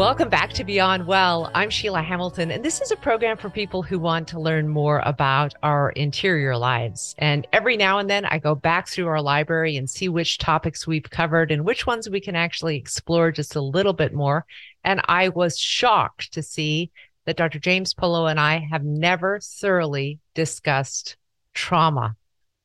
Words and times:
Welcome 0.00 0.30
back 0.30 0.54
to 0.54 0.64
Beyond 0.64 1.06
Well. 1.06 1.50
I'm 1.54 1.68
Sheila 1.68 2.00
Hamilton, 2.00 2.50
and 2.50 2.64
this 2.64 2.80
is 2.80 2.90
a 2.90 2.96
program 2.96 3.36
for 3.36 3.50
people 3.50 3.82
who 3.82 3.98
want 3.98 4.28
to 4.28 4.40
learn 4.40 4.66
more 4.66 5.02
about 5.04 5.52
our 5.62 5.90
interior 5.90 6.56
lives. 6.56 7.14
And 7.18 7.46
every 7.52 7.76
now 7.76 7.98
and 7.98 8.08
then, 8.08 8.24
I 8.24 8.38
go 8.38 8.54
back 8.54 8.88
through 8.88 9.08
our 9.08 9.20
library 9.20 9.76
and 9.76 9.90
see 9.90 10.08
which 10.08 10.38
topics 10.38 10.86
we've 10.86 11.10
covered 11.10 11.52
and 11.52 11.66
which 11.66 11.86
ones 11.86 12.08
we 12.08 12.18
can 12.18 12.34
actually 12.34 12.78
explore 12.78 13.30
just 13.30 13.56
a 13.56 13.60
little 13.60 13.92
bit 13.92 14.14
more. 14.14 14.46
And 14.84 15.02
I 15.04 15.28
was 15.28 15.58
shocked 15.58 16.32
to 16.32 16.42
see 16.42 16.90
that 17.26 17.36
Dr. 17.36 17.58
James 17.58 17.92
Polo 17.92 18.24
and 18.24 18.40
I 18.40 18.66
have 18.70 18.82
never 18.82 19.38
thoroughly 19.42 20.18
discussed 20.34 21.18
trauma. 21.52 22.16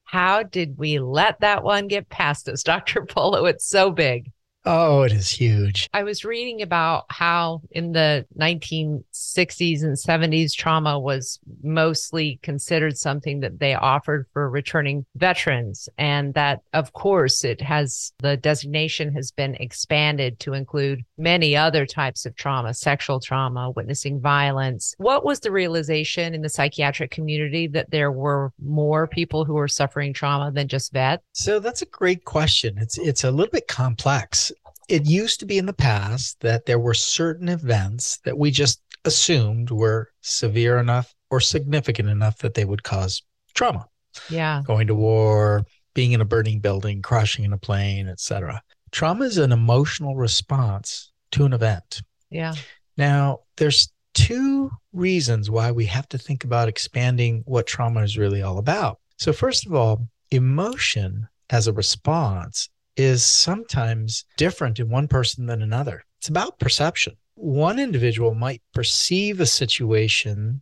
How 0.05 0.43
did 0.43 0.77
we 0.77 0.99
let 0.99 1.41
that 1.41 1.65
one 1.65 1.89
get 1.89 2.07
past 2.07 2.47
us, 2.47 2.63
Dr. 2.63 3.05
Polo? 3.05 3.43
It's 3.43 3.65
so 3.65 3.91
big. 3.91 4.31
Oh, 4.65 5.03
it 5.03 5.11
is 5.11 5.29
huge. 5.29 5.87
I 5.93 6.03
was 6.03 6.25
reading 6.25 6.61
about 6.61 7.05
how 7.09 7.61
in 7.71 7.91
the 7.91 8.25
1960s 8.39 9.83
and 9.83 9.95
70s, 9.95 10.53
trauma 10.53 10.99
was 10.99 11.39
mostly 11.61 12.39
considered 12.41 12.97
something 12.97 13.41
that 13.41 13.59
they 13.59 13.75
offered 13.75 14.25
for 14.33 14.49
returning 14.49 15.05
veterans. 15.15 15.87
And 15.99 16.33
that, 16.33 16.61
of 16.73 16.93
course, 16.93 17.43
it 17.43 17.61
has 17.61 18.11
the 18.19 18.37
designation 18.37 19.13
has 19.13 19.31
been 19.31 19.55
expanded 19.55 20.39
to 20.39 20.53
include 20.53 21.03
many 21.17 21.55
other 21.55 21.85
types 21.85 22.25
of 22.25 22.35
trauma, 22.35 22.73
sexual 22.73 23.19
trauma, 23.19 23.69
witnessing 23.71 24.19
violence. 24.19 24.95
What 24.97 25.23
was 25.23 25.41
the 25.41 25.51
realization 25.51 26.33
in 26.33 26.41
the 26.41 26.49
psychiatric 26.49 27.11
community 27.11 27.67
that 27.67 27.91
there 27.91 28.11
were 28.11 28.51
more 28.63 29.05
people 29.07 29.45
who 29.45 29.53
were 29.53 29.67
suffering 29.67 30.13
trauma 30.13 30.51
than 30.51 30.67
just 30.67 30.91
vets? 30.91 31.23
So 31.33 31.59
that's 31.59 31.83
a 31.83 31.87
great 31.87 32.25
question. 32.25 32.77
It's 32.79 32.97
it's 32.97 33.23
a 33.23 33.31
little 33.31 33.51
bit 33.51 33.67
complex 33.67 34.51
it 34.87 35.05
used 35.05 35.39
to 35.39 35.45
be 35.45 35.57
in 35.57 35.65
the 35.65 35.73
past 35.73 36.39
that 36.41 36.65
there 36.65 36.79
were 36.79 36.93
certain 36.93 37.49
events 37.49 38.19
that 38.25 38.37
we 38.37 38.51
just 38.51 38.81
assumed 39.05 39.71
were 39.71 40.11
severe 40.21 40.77
enough 40.77 41.13
or 41.29 41.39
significant 41.39 42.09
enough 42.09 42.37
that 42.39 42.53
they 42.53 42.65
would 42.65 42.83
cause 42.83 43.21
trauma. 43.53 43.87
Yeah. 44.29 44.61
Going 44.65 44.87
to 44.87 44.95
war, 44.95 45.65
being 45.93 46.11
in 46.11 46.21
a 46.21 46.25
burning 46.25 46.59
building, 46.59 47.01
crashing 47.01 47.45
in 47.45 47.53
a 47.53 47.57
plane, 47.57 48.07
etc. 48.07 48.61
Trauma 48.91 49.25
is 49.25 49.37
an 49.37 49.51
emotional 49.51 50.15
response 50.15 51.11
to 51.31 51.45
an 51.45 51.53
event. 51.53 52.01
Yeah. 52.29 52.53
Now, 52.97 53.39
there's 53.57 53.91
two 54.13 54.71
reasons 54.93 55.49
why 55.49 55.71
we 55.71 55.85
have 55.85 56.07
to 56.09 56.17
think 56.17 56.43
about 56.43 56.69
expanding 56.69 57.43
what 57.45 57.67
trauma 57.67 58.01
is 58.01 58.17
really 58.17 58.41
all 58.41 58.57
about. 58.57 58.99
So, 59.17 59.33
first 59.33 59.65
of 59.65 59.73
all, 59.73 60.07
emotion 60.31 61.27
as 61.49 61.67
a 61.67 61.73
response 61.73 62.69
is 62.97 63.23
sometimes 63.25 64.25
different 64.37 64.79
in 64.79 64.89
one 64.89 65.07
person 65.07 65.45
than 65.45 65.61
another. 65.61 66.03
It's 66.19 66.29
about 66.29 66.59
perception. 66.59 67.15
One 67.35 67.79
individual 67.79 68.33
might 68.33 68.61
perceive 68.73 69.39
a 69.39 69.45
situation 69.45 70.61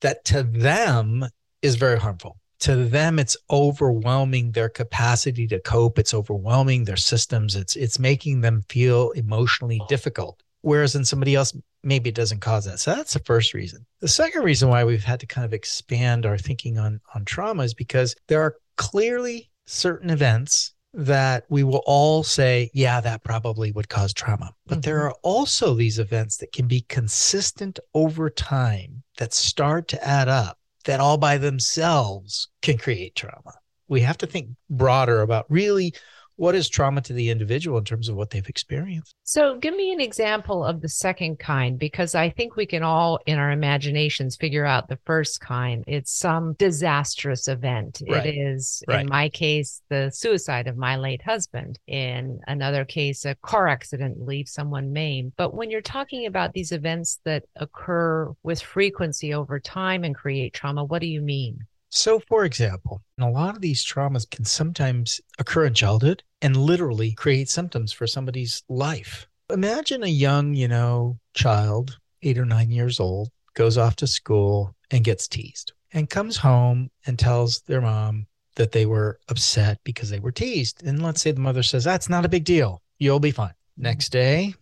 that 0.00 0.24
to 0.26 0.42
them 0.42 1.26
is 1.62 1.76
very 1.76 1.98
harmful. 1.98 2.36
To 2.60 2.76
them, 2.76 3.18
it's 3.18 3.38
overwhelming 3.50 4.52
their 4.52 4.68
capacity 4.68 5.46
to 5.48 5.60
cope. 5.60 5.98
It's 5.98 6.12
overwhelming 6.12 6.84
their 6.84 6.96
systems. 6.96 7.56
It's 7.56 7.74
it's 7.74 7.98
making 7.98 8.42
them 8.42 8.62
feel 8.68 9.10
emotionally 9.12 9.80
difficult. 9.88 10.42
Whereas 10.60 10.94
in 10.94 11.06
somebody 11.06 11.34
else, 11.34 11.54
maybe 11.82 12.10
it 12.10 12.14
doesn't 12.14 12.40
cause 12.40 12.66
that. 12.66 12.80
So 12.80 12.94
that's 12.94 13.14
the 13.14 13.20
first 13.20 13.54
reason. 13.54 13.86
The 14.00 14.08
second 14.08 14.42
reason 14.42 14.68
why 14.68 14.84
we've 14.84 15.02
had 15.02 15.20
to 15.20 15.26
kind 15.26 15.46
of 15.46 15.54
expand 15.54 16.26
our 16.26 16.36
thinking 16.36 16.78
on 16.78 17.00
on 17.14 17.24
trauma 17.24 17.62
is 17.62 17.72
because 17.72 18.14
there 18.28 18.42
are 18.42 18.56
clearly 18.76 19.50
certain 19.66 20.10
events 20.10 20.74
that 20.92 21.44
we 21.48 21.62
will 21.62 21.82
all 21.86 22.22
say, 22.22 22.70
yeah, 22.74 23.00
that 23.00 23.22
probably 23.22 23.72
would 23.72 23.88
cause 23.88 24.12
trauma. 24.12 24.52
But 24.66 24.76
mm-hmm. 24.76 24.80
there 24.82 25.02
are 25.02 25.14
also 25.22 25.74
these 25.74 25.98
events 25.98 26.36
that 26.38 26.52
can 26.52 26.66
be 26.66 26.82
consistent 26.88 27.78
over 27.94 28.28
time 28.28 29.02
that 29.18 29.32
start 29.32 29.88
to 29.88 30.04
add 30.06 30.28
up 30.28 30.58
that 30.84 31.00
all 31.00 31.18
by 31.18 31.38
themselves 31.38 32.48
can 32.62 32.78
create 32.78 33.14
trauma. 33.14 33.54
We 33.88 34.00
have 34.00 34.18
to 34.18 34.26
think 34.26 34.50
broader 34.68 35.22
about 35.22 35.46
really 35.48 35.94
what 36.40 36.54
is 36.54 36.70
trauma 36.70 37.02
to 37.02 37.12
the 37.12 37.28
individual 37.28 37.76
in 37.76 37.84
terms 37.84 38.08
of 38.08 38.16
what 38.16 38.30
they've 38.30 38.48
experienced? 38.48 39.14
So, 39.24 39.58
give 39.58 39.76
me 39.76 39.92
an 39.92 40.00
example 40.00 40.64
of 40.64 40.80
the 40.80 40.88
second 40.88 41.38
kind, 41.38 41.78
because 41.78 42.14
I 42.14 42.30
think 42.30 42.56
we 42.56 42.64
can 42.64 42.82
all, 42.82 43.20
in 43.26 43.38
our 43.38 43.50
imaginations, 43.50 44.36
figure 44.36 44.64
out 44.64 44.88
the 44.88 44.98
first 45.04 45.42
kind. 45.42 45.84
It's 45.86 46.10
some 46.10 46.54
disastrous 46.54 47.46
event. 47.46 48.00
Right. 48.08 48.24
It 48.24 48.38
is, 48.38 48.82
right. 48.88 49.02
in 49.02 49.08
my 49.10 49.28
case, 49.28 49.82
the 49.90 50.10
suicide 50.14 50.66
of 50.66 50.78
my 50.78 50.96
late 50.96 51.20
husband. 51.20 51.78
In 51.86 52.40
another 52.46 52.86
case, 52.86 53.26
a 53.26 53.34
car 53.42 53.68
accident 53.68 54.26
leaves 54.26 54.50
someone 54.50 54.94
maimed. 54.94 55.34
But 55.36 55.52
when 55.52 55.70
you're 55.70 55.82
talking 55.82 56.24
about 56.24 56.54
these 56.54 56.72
events 56.72 57.20
that 57.26 57.44
occur 57.56 58.32
with 58.42 58.62
frequency 58.62 59.34
over 59.34 59.60
time 59.60 60.04
and 60.04 60.14
create 60.14 60.54
trauma, 60.54 60.84
what 60.84 61.02
do 61.02 61.06
you 61.06 61.20
mean? 61.20 61.66
So, 61.90 62.20
for 62.20 62.44
example, 62.44 63.02
a 63.18 63.28
lot 63.28 63.56
of 63.56 63.60
these 63.60 63.84
traumas 63.84 64.28
can 64.30 64.44
sometimes 64.44 65.20
occur 65.38 65.66
in 65.66 65.74
childhood 65.74 66.22
and 66.40 66.56
literally 66.56 67.12
create 67.12 67.48
symptoms 67.48 67.92
for 67.92 68.06
somebody's 68.06 68.62
life. 68.68 69.26
Imagine 69.52 70.04
a 70.04 70.08
young, 70.08 70.54
you 70.54 70.68
know, 70.68 71.18
child, 71.34 71.98
eight 72.22 72.38
or 72.38 72.44
nine 72.44 72.70
years 72.70 73.00
old, 73.00 73.30
goes 73.54 73.76
off 73.76 73.96
to 73.96 74.06
school 74.06 74.74
and 74.92 75.04
gets 75.04 75.26
teased 75.26 75.72
and 75.92 76.08
comes 76.08 76.36
home 76.36 76.90
and 77.06 77.18
tells 77.18 77.60
their 77.62 77.80
mom 77.80 78.26
that 78.54 78.70
they 78.70 78.86
were 78.86 79.18
upset 79.28 79.80
because 79.82 80.10
they 80.10 80.20
were 80.20 80.32
teased. 80.32 80.84
And 80.84 81.02
let's 81.02 81.20
say 81.20 81.32
the 81.32 81.40
mother 81.40 81.62
says, 81.62 81.82
That's 81.82 82.08
not 82.08 82.24
a 82.24 82.28
big 82.28 82.44
deal. 82.44 82.82
You'll 82.98 83.20
be 83.20 83.32
fine. 83.32 83.48
Mm-hmm. 83.48 83.82
Next 83.82 84.10
day, 84.10 84.54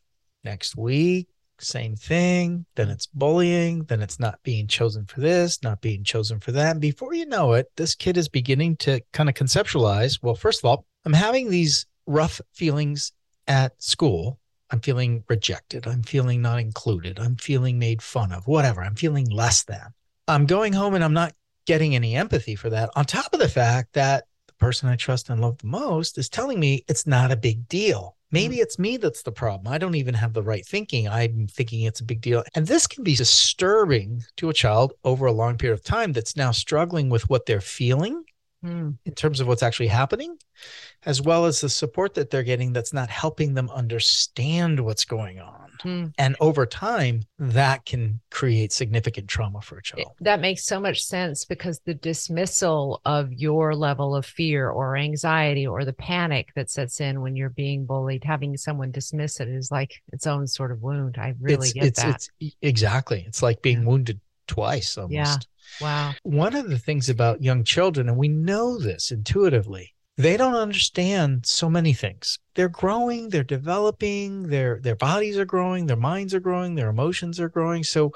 next 0.45 0.77
week, 0.77 1.29
same 1.61 1.97
thing. 1.97 2.67
Then 2.75 2.89
it's 2.89 3.07
bullying. 3.07 3.85
Then 3.85 4.03
it's 4.03 4.19
not 4.19 4.43
being 4.43 4.67
chosen 4.67 5.07
for 5.07 5.21
this, 5.21 5.63
not 5.63 5.81
being 5.81 6.05
chosen 6.05 6.41
for 6.41 6.53
that. 6.53 6.73
And 6.73 6.81
before 6.81 7.15
you 7.15 7.27
know 7.27 7.53
it, 7.55 7.67
this 7.77 7.95
kid 7.95 8.17
is 8.17 8.29
beginning 8.29 8.77
to 8.79 9.01
kind 9.13 9.29
of 9.29 9.35
conceptualize 9.35 10.19
well, 10.23 10.35
first 10.35 10.61
of 10.61 10.65
all, 10.65 10.85
I'm 11.05 11.13
having 11.13 11.51
these 11.51 11.87
rough 12.07 12.41
feelings 12.53 13.13
at 13.47 13.81
school. 13.83 14.39
I'm 14.71 14.81
feeling 14.81 15.25
rejected. 15.29 15.87
I'm 15.87 16.03
feeling 16.03 16.43
not 16.43 16.61
included. 16.61 17.19
I'm 17.19 17.37
feeling 17.37 17.79
made 17.79 18.03
fun 18.03 18.33
of, 18.33 18.47
whatever. 18.47 18.83
I'm 18.83 18.97
feeling 18.97 19.27
less 19.31 19.65
than. 19.65 19.95
I'm 20.27 20.45
going 20.47 20.75
home 20.75 20.95
and 20.95 21.03
I'm 21.03 21.15
not 21.15 21.33
getting 21.67 21.95
any 21.95 22.15
empathy 22.15 22.55
for 22.55 22.71
that. 22.71 22.91
On 22.97 23.05
top 23.05 23.33
of 23.33 23.41
the 23.41 23.49
fact 23.49 23.95
that 23.95 24.25
person 24.59 24.89
I 24.89 24.97
trust 24.97 25.31
and 25.31 25.41
love 25.41 25.59
the 25.59 25.67
most 25.67 26.19
is 26.19 26.29
telling 26.29 26.61
me 26.61 26.85
it's 26.89 27.07
not 27.07 27.33
a 27.33 27.37
big 27.37 27.69
deal. 27.69 28.17
Maybe 28.31 28.57
mm. 28.57 28.61
it's 28.61 28.79
me 28.79 28.97
that's 28.97 29.23
the 29.23 29.33
problem. 29.33 29.73
I 29.73 29.79
don't 29.79 29.95
even 29.95 30.15
have 30.15 30.35
the 30.35 30.43
right 30.43 30.65
thinking. 30.67 31.09
I'm 31.09 31.47
thinking 31.47 31.83
it's 31.83 32.01
a 32.01 32.05
big 32.05 32.21
deal. 32.21 32.45
And 32.55 32.67
this 32.67 32.87
can 32.87 33.03
be 33.05 33.15
disturbing 33.15 34.23
to 34.37 34.51
a 34.51 34.55
child 34.55 34.93
over 35.05 35.27
a 35.27 35.33
long 35.33 35.57
period 35.57 35.79
of 35.79 35.85
time 35.85 36.13
that's 36.13 36.37
now 36.37 36.51
struggling 36.51 37.09
with 37.09 37.29
what 37.31 37.47
they're 37.47 37.61
feeling 37.61 38.25
mm. 38.65 38.97
in 39.05 39.15
terms 39.15 39.41
of 39.41 39.47
what's 39.47 39.63
actually 39.63 39.89
happening, 39.89 40.37
as 41.05 41.23
well 41.23 41.47
as 41.47 41.61
the 41.61 41.69
support 41.69 42.15
that 42.15 42.31
they're 42.31 42.43
getting 42.43 42.73
that's 42.73 42.93
not 42.93 43.11
helping 43.11 43.55
them 43.55 43.71
understand 43.71 44.81
what's 44.81 45.05
going 45.05 45.41
on. 45.41 45.71
Mm. 45.85 46.13
And 46.19 46.37
over 46.41 46.67
time, 46.67 47.23
that 47.39 47.85
can 47.85 48.21
create 48.31 48.73
significant 48.73 49.29
trauma 49.29 49.61
for 49.61 49.79
a 49.79 49.83
child. 49.83 50.13
That 50.21 50.41
makes 50.41 50.65
so 50.65 50.81
much 50.81 51.05
sense 51.05 51.45
because 51.45 51.81
the 51.85 51.95
dismissal 51.95 53.01
of 53.05 53.33
your 53.33 53.75
level 53.75 54.15
of 54.17 54.27
fear 54.27 54.69
or 54.69 54.97
anxiety 54.97 55.67
or 55.67 55.85
the 55.85 55.93
panic 55.93 56.49
that 56.57 56.71
sets 56.71 57.01
in 57.01 57.21
when 57.21 57.37
you're 57.37 57.51
being 57.51 57.87
bullied, 57.87 58.25
having 58.25 58.57
someone 58.57 58.91
dismiss 58.91 59.41
it 59.41 59.49
is 59.49 59.71
like 59.71 60.03
its 60.13 60.27
own 60.27 60.47
sort 60.47 60.73
of 60.73 60.83
wound. 60.83 61.17
I 61.19 61.35
really 61.41 61.69
it's, 61.69 61.73
get 61.73 61.85
it's, 61.85 62.03
that. 62.03 62.29
It's, 62.41 62.57
exactly. 62.61 63.25
It's 63.27 63.43
like 63.43 63.63
being 63.63 63.83
yeah. 63.83 63.89
wounded 63.89 64.21
twice 64.49 64.99
almost. 64.99 65.13
Yeah. 65.13 65.37
Wow. 65.81 66.15
One 66.23 66.55
of 66.55 66.69
the 66.69 66.79
things 66.79 67.09
about 67.09 67.43
young 67.43 67.65
children, 67.65 68.09
and 68.09 68.19
we 68.19 68.29
know 68.29 68.79
this 68.79 69.11
intuitively, 69.11 69.95
they 70.17 70.37
don't 70.37 70.57
understand 70.57 71.47
so 71.47 71.71
many 71.71 71.93
things. 71.93 72.41
They're 72.55 72.69
growing, 72.69 73.29
they're 73.29 73.45
developing, 73.45 74.49
their 74.49 74.81
their 74.81 74.97
bodies 74.97 75.39
are 75.39 75.45
growing, 75.45 75.87
their 75.87 75.97
minds 75.97 76.35
are 76.35 76.41
growing, 76.41 76.75
their 76.75 76.91
emotions 76.91 77.39
are 77.39 77.49
growing. 77.49 77.85
So 77.85 78.13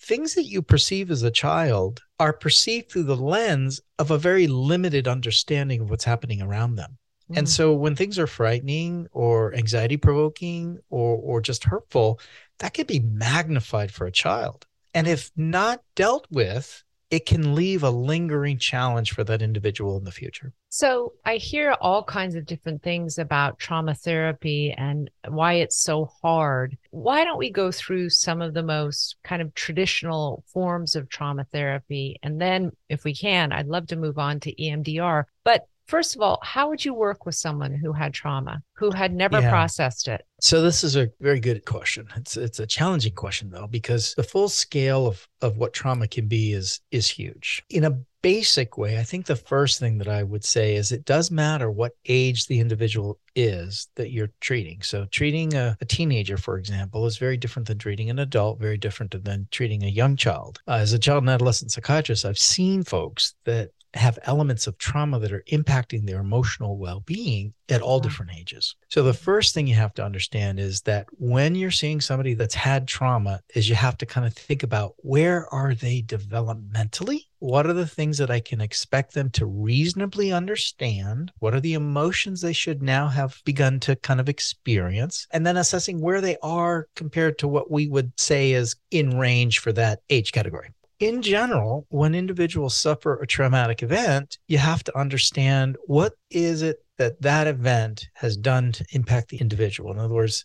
things 0.00 0.34
that 0.34 0.46
you 0.46 0.62
perceive 0.62 1.12
as 1.12 1.22
a 1.22 1.30
child 1.30 2.00
are 2.18 2.32
perceived 2.32 2.90
through 2.90 3.04
the 3.04 3.16
lens 3.16 3.80
of 4.00 4.10
a 4.10 4.18
very 4.18 4.48
limited 4.48 5.06
understanding 5.06 5.80
of 5.80 5.90
what's 5.90 6.04
happening 6.04 6.42
around 6.42 6.74
them. 6.74 6.98
Mm. 7.30 7.38
And 7.38 7.48
so 7.48 7.72
when 7.72 7.94
things 7.94 8.18
are 8.18 8.26
frightening 8.26 9.06
or 9.12 9.54
anxiety 9.54 9.96
provoking 9.96 10.80
or 10.90 11.16
or 11.16 11.40
just 11.40 11.62
hurtful, 11.62 12.18
that 12.58 12.74
can 12.74 12.86
be 12.86 12.98
magnified 12.98 13.92
for 13.92 14.06
a 14.06 14.12
child. 14.12 14.66
And 14.92 15.06
if 15.06 15.30
not 15.36 15.82
dealt 15.94 16.26
with, 16.30 16.82
it 17.14 17.26
can 17.26 17.54
leave 17.54 17.84
a 17.84 17.90
lingering 17.90 18.58
challenge 18.58 19.12
for 19.12 19.22
that 19.22 19.40
individual 19.40 19.96
in 19.96 20.02
the 20.02 20.10
future. 20.10 20.52
So, 20.70 21.12
I 21.24 21.36
hear 21.36 21.76
all 21.80 22.02
kinds 22.02 22.34
of 22.34 22.44
different 22.44 22.82
things 22.82 23.18
about 23.18 23.60
trauma 23.60 23.94
therapy 23.94 24.74
and 24.76 25.08
why 25.28 25.52
it's 25.54 25.76
so 25.76 26.06
hard. 26.20 26.76
Why 26.90 27.22
don't 27.22 27.38
we 27.38 27.50
go 27.50 27.70
through 27.70 28.10
some 28.10 28.42
of 28.42 28.52
the 28.52 28.64
most 28.64 29.14
kind 29.22 29.40
of 29.40 29.54
traditional 29.54 30.42
forms 30.48 30.96
of 30.96 31.08
trauma 31.08 31.46
therapy? 31.52 32.18
And 32.24 32.40
then, 32.40 32.72
if 32.88 33.04
we 33.04 33.14
can, 33.14 33.52
I'd 33.52 33.68
love 33.68 33.86
to 33.88 33.96
move 33.96 34.18
on 34.18 34.40
to 34.40 34.52
EMDR. 34.60 35.26
But 35.44 35.68
First 35.86 36.16
of 36.16 36.22
all, 36.22 36.38
how 36.42 36.70
would 36.70 36.82
you 36.82 36.94
work 36.94 37.26
with 37.26 37.34
someone 37.34 37.74
who 37.74 37.92
had 37.92 38.14
trauma, 38.14 38.62
who 38.72 38.90
had 38.90 39.12
never 39.12 39.40
Yeah. 39.40 39.50
processed 39.50 40.08
it? 40.08 40.24
So 40.44 40.60
this 40.60 40.84
is 40.84 40.94
a 40.94 41.10
very 41.22 41.40
good 41.40 41.64
question. 41.64 42.06
It's 42.16 42.36
it's 42.36 42.60
a 42.60 42.66
challenging 42.66 43.14
question 43.14 43.48
though 43.48 43.66
because 43.66 44.12
the 44.14 44.22
full 44.22 44.50
scale 44.50 45.06
of 45.06 45.26
of 45.40 45.56
what 45.56 45.72
trauma 45.72 46.06
can 46.06 46.28
be 46.28 46.52
is 46.52 46.80
is 46.90 47.08
huge. 47.08 47.62
In 47.70 47.84
a 47.84 47.98
basic 48.20 48.76
way, 48.76 48.98
I 48.98 49.04
think 49.04 49.24
the 49.24 49.36
first 49.36 49.80
thing 49.80 49.96
that 49.98 50.08
I 50.08 50.22
would 50.22 50.44
say 50.44 50.76
is 50.76 50.92
it 50.92 51.06
does 51.06 51.30
matter 51.30 51.70
what 51.70 51.92
age 52.04 52.46
the 52.46 52.60
individual 52.60 53.18
is 53.34 53.88
that 53.94 54.10
you're 54.10 54.32
treating. 54.40 54.82
So 54.82 55.06
treating 55.10 55.54
a, 55.54 55.78
a 55.80 55.84
teenager, 55.86 56.36
for 56.36 56.58
example, 56.58 57.06
is 57.06 57.16
very 57.16 57.38
different 57.38 57.66
than 57.66 57.78
treating 57.78 58.10
an 58.10 58.18
adult, 58.18 58.60
very 58.60 58.76
different 58.76 59.24
than 59.24 59.48
treating 59.50 59.82
a 59.82 59.88
young 59.88 60.14
child. 60.14 60.60
Uh, 60.68 60.72
as 60.72 60.92
a 60.92 60.98
child 60.98 61.22
and 61.22 61.30
adolescent 61.30 61.72
psychiatrist, 61.72 62.26
I've 62.26 62.38
seen 62.38 62.82
folks 62.82 63.34
that 63.44 63.70
have 63.94 64.18
elements 64.24 64.66
of 64.66 64.76
trauma 64.78 65.18
that 65.20 65.32
are 65.32 65.44
impacting 65.52 66.06
their 66.06 66.20
emotional 66.20 66.76
well-being 66.78 67.54
at 67.68 67.80
all 67.80 68.00
different 68.00 68.32
ages. 68.36 68.74
So 68.88 69.02
the 69.02 69.14
first 69.14 69.54
thing 69.54 69.66
you 69.66 69.74
have 69.74 69.94
to 69.94 70.04
understand 70.04 70.33
is 70.34 70.82
that 70.82 71.06
when 71.12 71.54
you're 71.54 71.70
seeing 71.70 72.00
somebody 72.00 72.34
that's 72.34 72.54
had 72.54 72.88
trauma 72.88 73.40
is 73.54 73.68
you 73.68 73.74
have 73.74 73.96
to 73.98 74.06
kind 74.06 74.26
of 74.26 74.34
think 74.34 74.62
about 74.62 74.94
where 74.98 75.52
are 75.52 75.74
they 75.74 76.02
developmentally? 76.02 77.26
What 77.38 77.66
are 77.66 77.72
the 77.72 77.86
things 77.86 78.18
that 78.18 78.30
I 78.30 78.40
can 78.40 78.60
expect 78.60 79.14
them 79.14 79.30
to 79.30 79.46
reasonably 79.46 80.32
understand? 80.32 81.32
What 81.38 81.54
are 81.54 81.60
the 81.60 81.74
emotions 81.74 82.40
they 82.40 82.52
should 82.52 82.82
now 82.82 83.08
have 83.08 83.40
begun 83.44 83.80
to 83.80 83.96
kind 83.96 84.20
of 84.20 84.28
experience? 84.28 85.26
And 85.30 85.46
then 85.46 85.56
assessing 85.56 86.00
where 86.00 86.20
they 86.20 86.36
are 86.42 86.88
compared 86.96 87.38
to 87.38 87.48
what 87.48 87.70
we 87.70 87.88
would 87.88 88.18
say 88.18 88.52
is 88.52 88.76
in 88.90 89.18
range 89.18 89.58
for 89.58 89.72
that 89.72 90.00
age 90.10 90.32
category 90.32 90.70
in 91.00 91.22
general, 91.22 91.86
when 91.90 92.14
individuals 92.14 92.76
suffer 92.76 93.20
a 93.20 93.26
traumatic 93.26 93.82
event, 93.82 94.38
you 94.46 94.58
have 94.58 94.84
to 94.84 94.96
understand 94.96 95.76
what 95.86 96.14
is 96.30 96.62
it 96.62 96.83
that 96.98 97.20
that 97.22 97.46
event 97.46 98.08
has 98.14 98.36
done 98.36 98.72
to 98.72 98.84
impact 98.92 99.28
the 99.28 99.38
individual. 99.38 99.92
In 99.92 99.98
other 99.98 100.14
words, 100.14 100.44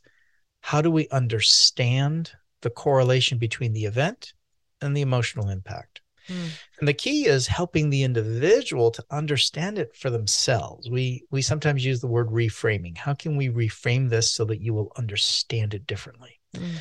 how 0.61 0.81
do 0.81 0.91
we 0.91 1.07
understand 1.09 2.31
the 2.61 2.69
correlation 2.69 3.37
between 3.37 3.73
the 3.73 3.85
event 3.85 4.33
and 4.81 4.95
the 4.95 5.01
emotional 5.01 5.49
impact? 5.49 6.01
Hmm. 6.27 6.47
And 6.79 6.87
the 6.87 6.93
key 6.93 7.25
is 7.25 7.47
helping 7.47 7.89
the 7.89 8.03
individual 8.03 8.91
to 8.91 9.03
understand 9.09 9.79
it 9.79 9.95
for 9.95 10.09
themselves. 10.09 10.89
We 10.89 11.23
we 11.31 11.41
sometimes 11.41 11.85
use 11.85 12.01
the 12.01 12.07
word 12.07 12.29
reframing. 12.29 12.97
How 12.97 13.13
can 13.13 13.35
we 13.35 13.49
reframe 13.49 14.09
this 14.09 14.31
so 14.31 14.45
that 14.45 14.61
you 14.61 14.73
will 14.73 14.91
understand 14.95 15.73
it 15.73 15.87
differently? 15.87 16.39
Mm. 16.55 16.77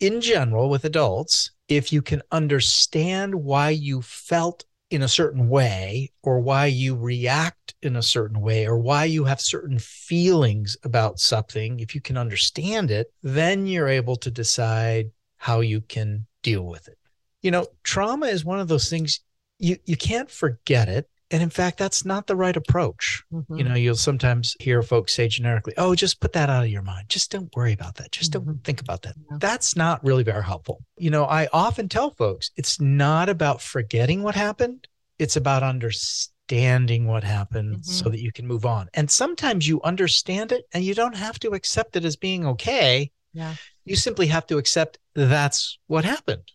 in 0.00 0.20
general 0.20 0.68
with 0.68 0.84
adults, 0.84 1.52
if 1.68 1.92
you 1.92 2.02
can 2.02 2.22
understand 2.32 3.34
why 3.34 3.70
you 3.70 4.02
felt 4.02 4.64
in 4.90 5.02
a 5.02 5.08
certain 5.08 5.48
way 5.48 6.10
or 6.22 6.40
why 6.40 6.66
you 6.66 6.96
react 6.96 7.74
in 7.82 7.96
a 7.96 8.02
certain 8.02 8.40
way 8.40 8.66
or 8.66 8.78
why 8.78 9.04
you 9.04 9.24
have 9.24 9.40
certain 9.40 9.78
feelings 9.78 10.76
about 10.82 11.20
something, 11.20 11.80
if 11.80 11.94
you 11.94 12.00
can 12.00 12.16
understand 12.16 12.90
it, 12.90 13.12
then 13.22 13.66
you're 13.66 13.88
able 13.88 14.16
to 14.16 14.30
decide 14.30 15.10
how 15.36 15.60
you 15.60 15.80
can 15.82 16.26
deal 16.42 16.64
with 16.64 16.88
it. 16.88 16.98
You 17.42 17.50
know, 17.50 17.66
trauma 17.84 18.26
is 18.26 18.44
one 18.44 18.60
of 18.60 18.68
those 18.68 18.88
things 18.88 19.20
you 19.58 19.76
you 19.84 19.96
can't 19.96 20.30
forget 20.30 20.88
it. 20.88 21.08
And 21.30 21.42
in 21.42 21.50
fact, 21.50 21.76
that's 21.78 22.04
not 22.06 22.26
the 22.26 22.36
right 22.36 22.56
approach. 22.56 23.22
Mhm. 23.32 23.58
You 23.58 23.64
know, 23.64 23.74
you'll 23.74 23.96
sometimes 23.96 24.56
hear 24.60 24.82
folks 24.82 25.12
say 25.12 25.28
generically, 25.28 25.74
oh, 25.76 25.94
just 25.94 26.20
put 26.20 26.32
that 26.32 26.48
out 26.48 26.64
of 26.64 26.70
your 26.70 26.82
mind. 26.82 27.10
Just 27.10 27.30
don't 27.30 27.54
worry 27.54 27.72
about 27.74 27.96
that. 27.96 28.12
Just 28.12 28.32
don't 28.32 28.46
Mhm. 28.46 28.64
think 28.64 28.80
about 28.80 29.02
that. 29.02 29.14
Yeah. 29.30 29.36
That's 29.38 29.76
not 29.76 30.02
really 30.02 30.22
very 30.24 30.42
helpful. 30.42 30.82
You 30.96 31.10
know, 31.10 31.24
I 31.26 31.48
often 31.52 31.88
tell 31.88 32.10
folks 32.12 32.50
it's 32.56 32.80
not 32.80 33.28
about 33.28 33.60
forgetting 33.60 34.22
what 34.22 34.34
happened, 34.36 34.88
it's 35.18 35.36
about 35.36 35.62
understanding 35.62 37.06
what 37.06 37.24
happened 37.24 37.84
so 37.84 38.06
Mhm. 38.06 38.10
that 38.12 38.22
you 38.22 38.32
can 38.32 38.46
move 38.46 38.64
on. 38.64 38.88
And 38.94 39.10
sometimes 39.10 39.68
you 39.68 39.82
understand 39.82 40.50
it 40.52 40.64
and 40.72 40.82
you 40.82 40.94
don't 40.94 41.16
have 41.16 41.38
to 41.40 41.50
accept 41.50 41.94
it 41.96 42.04
as 42.06 42.16
being 42.16 42.46
okay. 42.46 43.10
Yeah. 43.34 43.56
You 43.84 43.96
simply 43.96 44.28
have 44.28 44.46
to 44.46 44.56
accept 44.56 44.98
that's 45.14 45.78
what 45.88 46.04
happened. 46.06 46.50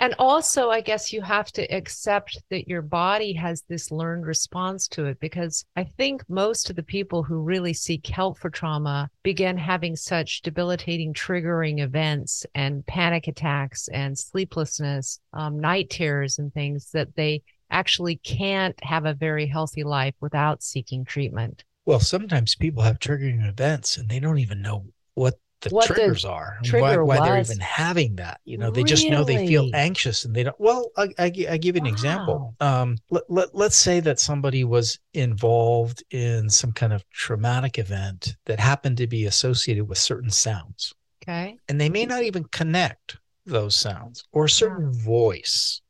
And 0.00 0.14
also, 0.18 0.70
I 0.70 0.80
guess 0.80 1.12
you 1.12 1.22
have 1.22 1.52
to 1.52 1.62
accept 1.74 2.42
that 2.50 2.68
your 2.68 2.82
body 2.82 3.32
has 3.34 3.62
this 3.68 3.90
learned 3.90 4.26
response 4.26 4.88
to 4.88 5.06
it 5.06 5.20
because 5.20 5.64
I 5.76 5.84
think 5.84 6.28
most 6.28 6.68
of 6.68 6.76
the 6.76 6.82
people 6.82 7.22
who 7.22 7.40
really 7.40 7.72
seek 7.72 8.06
help 8.08 8.38
for 8.38 8.50
trauma 8.50 9.08
begin 9.22 9.56
having 9.56 9.96
such 9.96 10.42
debilitating, 10.42 11.14
triggering 11.14 11.80
events 11.80 12.44
and 12.54 12.84
panic 12.86 13.28
attacks 13.28 13.88
and 13.88 14.18
sleeplessness, 14.18 15.20
um, 15.32 15.58
night 15.60 15.90
terrors, 15.90 16.38
and 16.38 16.52
things 16.52 16.90
that 16.90 17.14
they 17.14 17.42
actually 17.70 18.16
can't 18.16 18.78
have 18.82 19.06
a 19.06 19.14
very 19.14 19.46
healthy 19.46 19.84
life 19.84 20.14
without 20.20 20.62
seeking 20.62 21.04
treatment. 21.04 21.64
Well, 21.86 22.00
sometimes 22.00 22.54
people 22.54 22.82
have 22.82 22.98
triggering 22.98 23.46
events 23.46 23.96
and 23.96 24.08
they 24.08 24.20
don't 24.20 24.38
even 24.38 24.62
know 24.62 24.86
what 25.14 25.38
the 25.64 25.70
What 25.70 25.88
the 25.88 25.94
triggers 25.94 26.24
are, 26.24 26.58
trigger 26.62 27.04
why, 27.04 27.18
why 27.18 27.28
they're 27.28 27.40
even 27.40 27.58
having 27.58 28.16
that. 28.16 28.40
You 28.44 28.58
know, 28.58 28.70
they 28.70 28.84
just 28.84 29.08
know 29.08 29.24
they 29.24 29.46
feel 29.46 29.68
anxious 29.74 30.24
and 30.24 30.34
they 30.34 30.44
don't. 30.44 30.58
Well, 30.60 30.90
I, 30.96 31.08
I, 31.18 31.32
I 31.50 31.56
give 31.56 31.74
you 31.74 31.80
an 31.80 31.86
example. 31.86 32.54
Um, 32.60 32.96
let, 33.10 33.24
let, 33.28 33.54
let's 33.54 33.76
say 33.76 34.00
that 34.00 34.20
somebody 34.20 34.62
was 34.64 34.98
involved 35.12 36.04
in 36.10 36.48
some 36.48 36.72
kind 36.72 36.92
of 36.92 37.08
traumatic 37.10 37.78
event 37.78 38.36
that 38.46 38.60
happened 38.60 38.98
to 38.98 39.06
be 39.06 39.26
associated 39.26 39.88
with 39.88 39.98
certain 39.98 40.30
sounds, 40.30 40.94
Okay. 41.22 41.58
and 41.68 41.80
they 41.80 41.88
may 41.88 42.06
not 42.06 42.22
even 42.22 42.44
connect 42.44 43.16
those 43.46 43.74
sounds 43.76 44.24
or 44.32 44.44
a 44.44 44.50
certain 44.50 44.92
voice. 44.92 45.80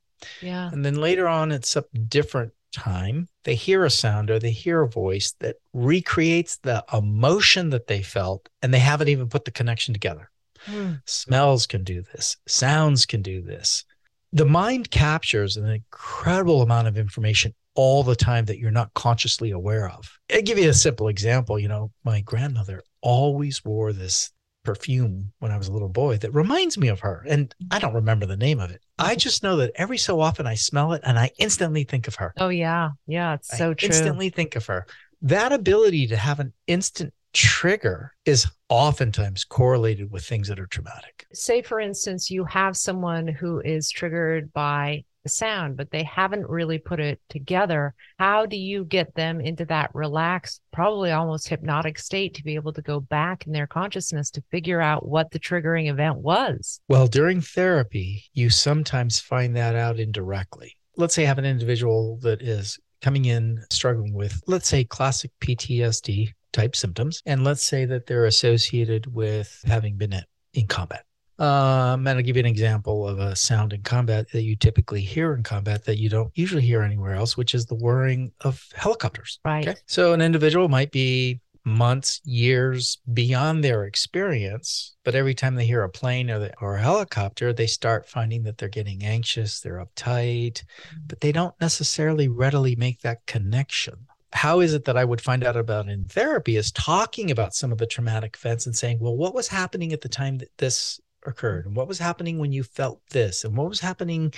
Yeah. 0.41 0.71
And 0.73 0.85
then 0.85 0.97
later 0.97 1.29
on, 1.29 1.53
it's 1.53 1.71
some 1.71 1.85
different 2.09 2.53
time, 2.75 3.29
they 3.45 3.55
hear 3.55 3.85
a 3.85 3.91
sound 3.91 4.31
or 4.31 4.39
they 4.39 4.51
hear 4.51 4.83
a 4.83 4.89
voice 4.89 5.35
that 5.41 5.57
recreates 5.73 6.59
the 6.59 6.85
emotion 6.93 7.71
that 7.71 7.87
they 7.87 8.03
felt, 8.03 8.49
and 8.63 8.73
they 8.73 8.79
haven't 8.79 9.09
even 9.09 9.29
put 9.29 9.45
the 9.45 9.51
connection 9.51 9.95
together. 9.95 10.31
Hmm. 10.67 10.95
Smells 11.07 11.67
can 11.67 11.85
do 11.85 12.03
this, 12.03 12.37
sounds 12.47 13.07
can 13.07 13.23
do 13.23 13.43
this. 13.43 13.85
The 14.33 14.47
mind 14.47 14.91
captures 14.91 15.57
an 15.57 15.69
incredible 15.69 16.63
amount 16.63 16.89
of 16.89 16.99
information 16.99 17.55
all 17.75 18.03
the 18.03 18.17
time 18.17 18.45
that 18.47 18.59
you're 18.59 18.71
not 18.71 18.95
consciously 18.95 19.51
aware 19.51 19.89
of. 19.89 20.19
I'll 20.33 20.43
give 20.43 20.59
you 20.59 20.69
a 20.69 20.75
simple 20.75 21.09
example. 21.09 21.59
You 21.59 21.69
know, 21.69 21.93
my 22.05 22.21
grandmother 22.21 22.83
always 23.01 23.65
wore 23.65 23.93
this 23.93 24.33
perfume 24.65 25.33
when 25.39 25.53
I 25.53 25.57
was 25.57 25.69
a 25.69 25.73
little 25.73 25.89
boy 25.89 26.17
that 26.19 26.33
reminds 26.33 26.77
me 26.77 26.89
of 26.89 27.01
her. 27.01 27.25
And 27.29 27.55
I 27.71 27.79
don't 27.79 27.95
remember 27.95 28.27
the 28.27 28.37
name 28.37 28.61
of 28.61 28.71
it. 28.71 28.81
I 28.99 29.15
mm. 29.15 29.19
just 29.19 29.43
know 29.43 29.57
that 29.57 29.73
every 29.77 29.99
so 29.99 30.21
often 30.21 30.47
I 30.47 30.55
smell 30.55 30.93
it 30.93 31.03
and 31.05 31.19
I 31.19 31.31
instantly 31.39 31.85
think 31.85 32.09
of 32.09 32.17
her. 32.17 32.33
Oh, 32.39 32.49
yeah. 32.49 32.91
Yeah. 33.07 33.35
It's 33.35 33.53
I 33.55 33.59
so 33.59 33.75
true. 33.75 33.89
instantly 33.89 34.31
think 34.31 34.57
of 34.57 34.67
her. 34.67 34.87
That 35.23 35.53
ability 35.53 36.09
to 36.09 36.17
have 36.17 36.41
an 36.41 36.53
instant 36.67 37.15
trigger 37.33 38.13
is 38.25 38.47
oftentimes 38.69 39.45
correlated 39.45 40.11
with 40.11 40.25
things 40.25 40.49
that 40.49 40.61
are 40.61 40.67
traumatic. 40.67 41.27
say 41.33 41.61
for 41.61 41.81
instance 41.81 42.31
you 42.31 42.45
have 42.45 42.77
someone 42.77 43.27
who 43.27 43.61
is 43.61 43.91
triggered 43.91 44.53
by 44.53 45.05
the 45.25 45.29
sound 45.29 45.77
but 45.77 45.91
they 45.91 46.05
haven't 46.05 46.49
really 46.49 46.79
put 46.79 47.01
it 47.01 47.21
together 47.29 47.95
how 48.19 48.47
do 48.47 48.57
you 48.57 48.85
get 48.85 49.13
them 49.15 49.41
into 49.41 49.65
that 49.65 49.91
relaxed 49.95 50.61
probably 50.73 51.11
almost 51.11 51.49
hypnotic 51.49 51.99
state 51.99 52.35
to 52.35 52.45
be 52.45 52.55
able 52.55 52.73
to 52.73 52.83
go 52.83 53.01
back 53.01 53.47
in 53.47 53.53
their 53.53 53.67
consciousness 53.67 54.31
to 54.31 54.43
figure 54.51 54.81
out 54.81 55.09
what 55.09 55.31
the 55.31 55.39
triggering 55.39 55.91
event 55.91 56.17
was 56.19 56.81
Well, 56.89 57.07
during 57.07 57.41
therapy, 57.41 58.25
you 58.33 58.51
sometimes 58.51 59.21
find 59.21 59.57
that 59.57 59.75
out 59.75 59.99
indirectly. 59.99 60.77
Let's 60.97 61.15
say 61.15 61.23
you 61.23 61.29
have 61.29 61.39
an 61.39 61.45
individual 61.45 62.19
that 62.23 62.43
is 62.43 62.79
coming 63.01 63.27
in 63.27 63.63
struggling 63.71 64.15
with, 64.15 64.41
let's 64.47 64.69
say, 64.69 64.85
classic 64.85 65.31
PTSD 65.41 66.31
type 66.53 66.77
symptoms. 66.77 67.21
And 67.27 67.45
let's 67.45 67.63
say 67.63 67.85
that 67.85 68.07
they're 68.07 68.27
associated 68.27 69.13
with 69.13 69.63
having 69.67 69.97
been 69.97 70.15
in 70.55 70.67
combat. 70.67 71.05
Um, 71.39 72.07
and 72.07 72.11
I'll 72.11 72.23
give 72.23 72.37
you 72.37 72.41
an 72.41 72.47
example 72.47 73.09
of 73.09 73.19
a 73.19 73.35
sound 73.35 73.73
in 73.73 73.83
combat 73.83 74.31
that 74.33 74.43
you 74.43 74.55
typically 74.55 75.01
hear 75.01 75.35
in 75.35 75.43
combat 75.43 75.85
that 75.85 75.99
you 75.99 76.09
don't 76.09 76.31
usually 76.35 76.63
hear 76.63 76.83
anywhere 76.83 77.15
else, 77.15 77.37
which 77.37 77.55
is 77.55 77.67
the 77.67 77.75
whirring 77.75 78.33
of 78.43 78.65
helicopters. 78.75 79.41
right 79.45 79.69
Okay. 79.69 79.79
So 79.87 80.13
an 80.13 80.21
individual 80.21 80.69
might 80.69 80.93
be 80.93 81.41
months, 81.65 82.21
years 82.25 82.99
beyond 83.13 83.65
their 83.65 83.85
experience, 83.85 84.95
but 85.03 85.15
every 85.15 85.35
time 85.35 85.55
they 85.55 85.67
hear 85.67 85.83
a 85.83 85.89
plane 85.89 86.31
or, 86.31 86.39
the, 86.39 86.55
or 86.61 86.77
a 86.77 86.83
helicopter, 86.83 87.53
they 87.53 87.67
start 87.67 88.09
finding 88.09 88.43
that 88.43 88.59
they're 88.59 88.69
getting 88.69 89.03
anxious, 89.03 89.61
they're 89.61 89.85
uptight, 89.85 90.63
but 91.07 91.21
they 91.21 91.33
don't 91.33 91.59
necessarily 91.61 92.29
readily 92.29 92.77
make 92.77 93.01
that 93.01 93.25
connection. 93.27 93.95
How 94.33 94.61
is 94.61 94.75
it 94.75 94.85
that 94.85 94.97
I 94.97 95.05
would 95.05 95.21
find 95.21 95.45
out 95.45 95.57
about 95.57 95.89
in 95.89 96.05
therapy 96.05 96.57
is 96.57 96.73
talking 96.73 97.31
about 97.31 97.55
some 97.55 97.73
of 97.73 97.79
the 97.79 97.87
traumatic 97.87 98.37
events 98.37 98.67
and 98.67 98.77
saying, 98.77 98.99
well, 99.01 99.17
what 99.17 99.35
was 99.35 99.49
happening 99.49 99.93
at 99.93 100.01
the 100.01 100.09
time 100.09 100.39
that 100.39 100.51
this 100.59 101.01
occurred? 101.27 101.67
And 101.67 101.77
what 101.77 101.89
was 101.89 101.99
happening 101.99 102.39
when 102.39 102.53
you 102.53 102.63
felt 102.63 103.01
this? 103.11 103.45
And 103.45 103.57
what 103.57 103.69
was 103.69 103.81
happening? 103.81 104.33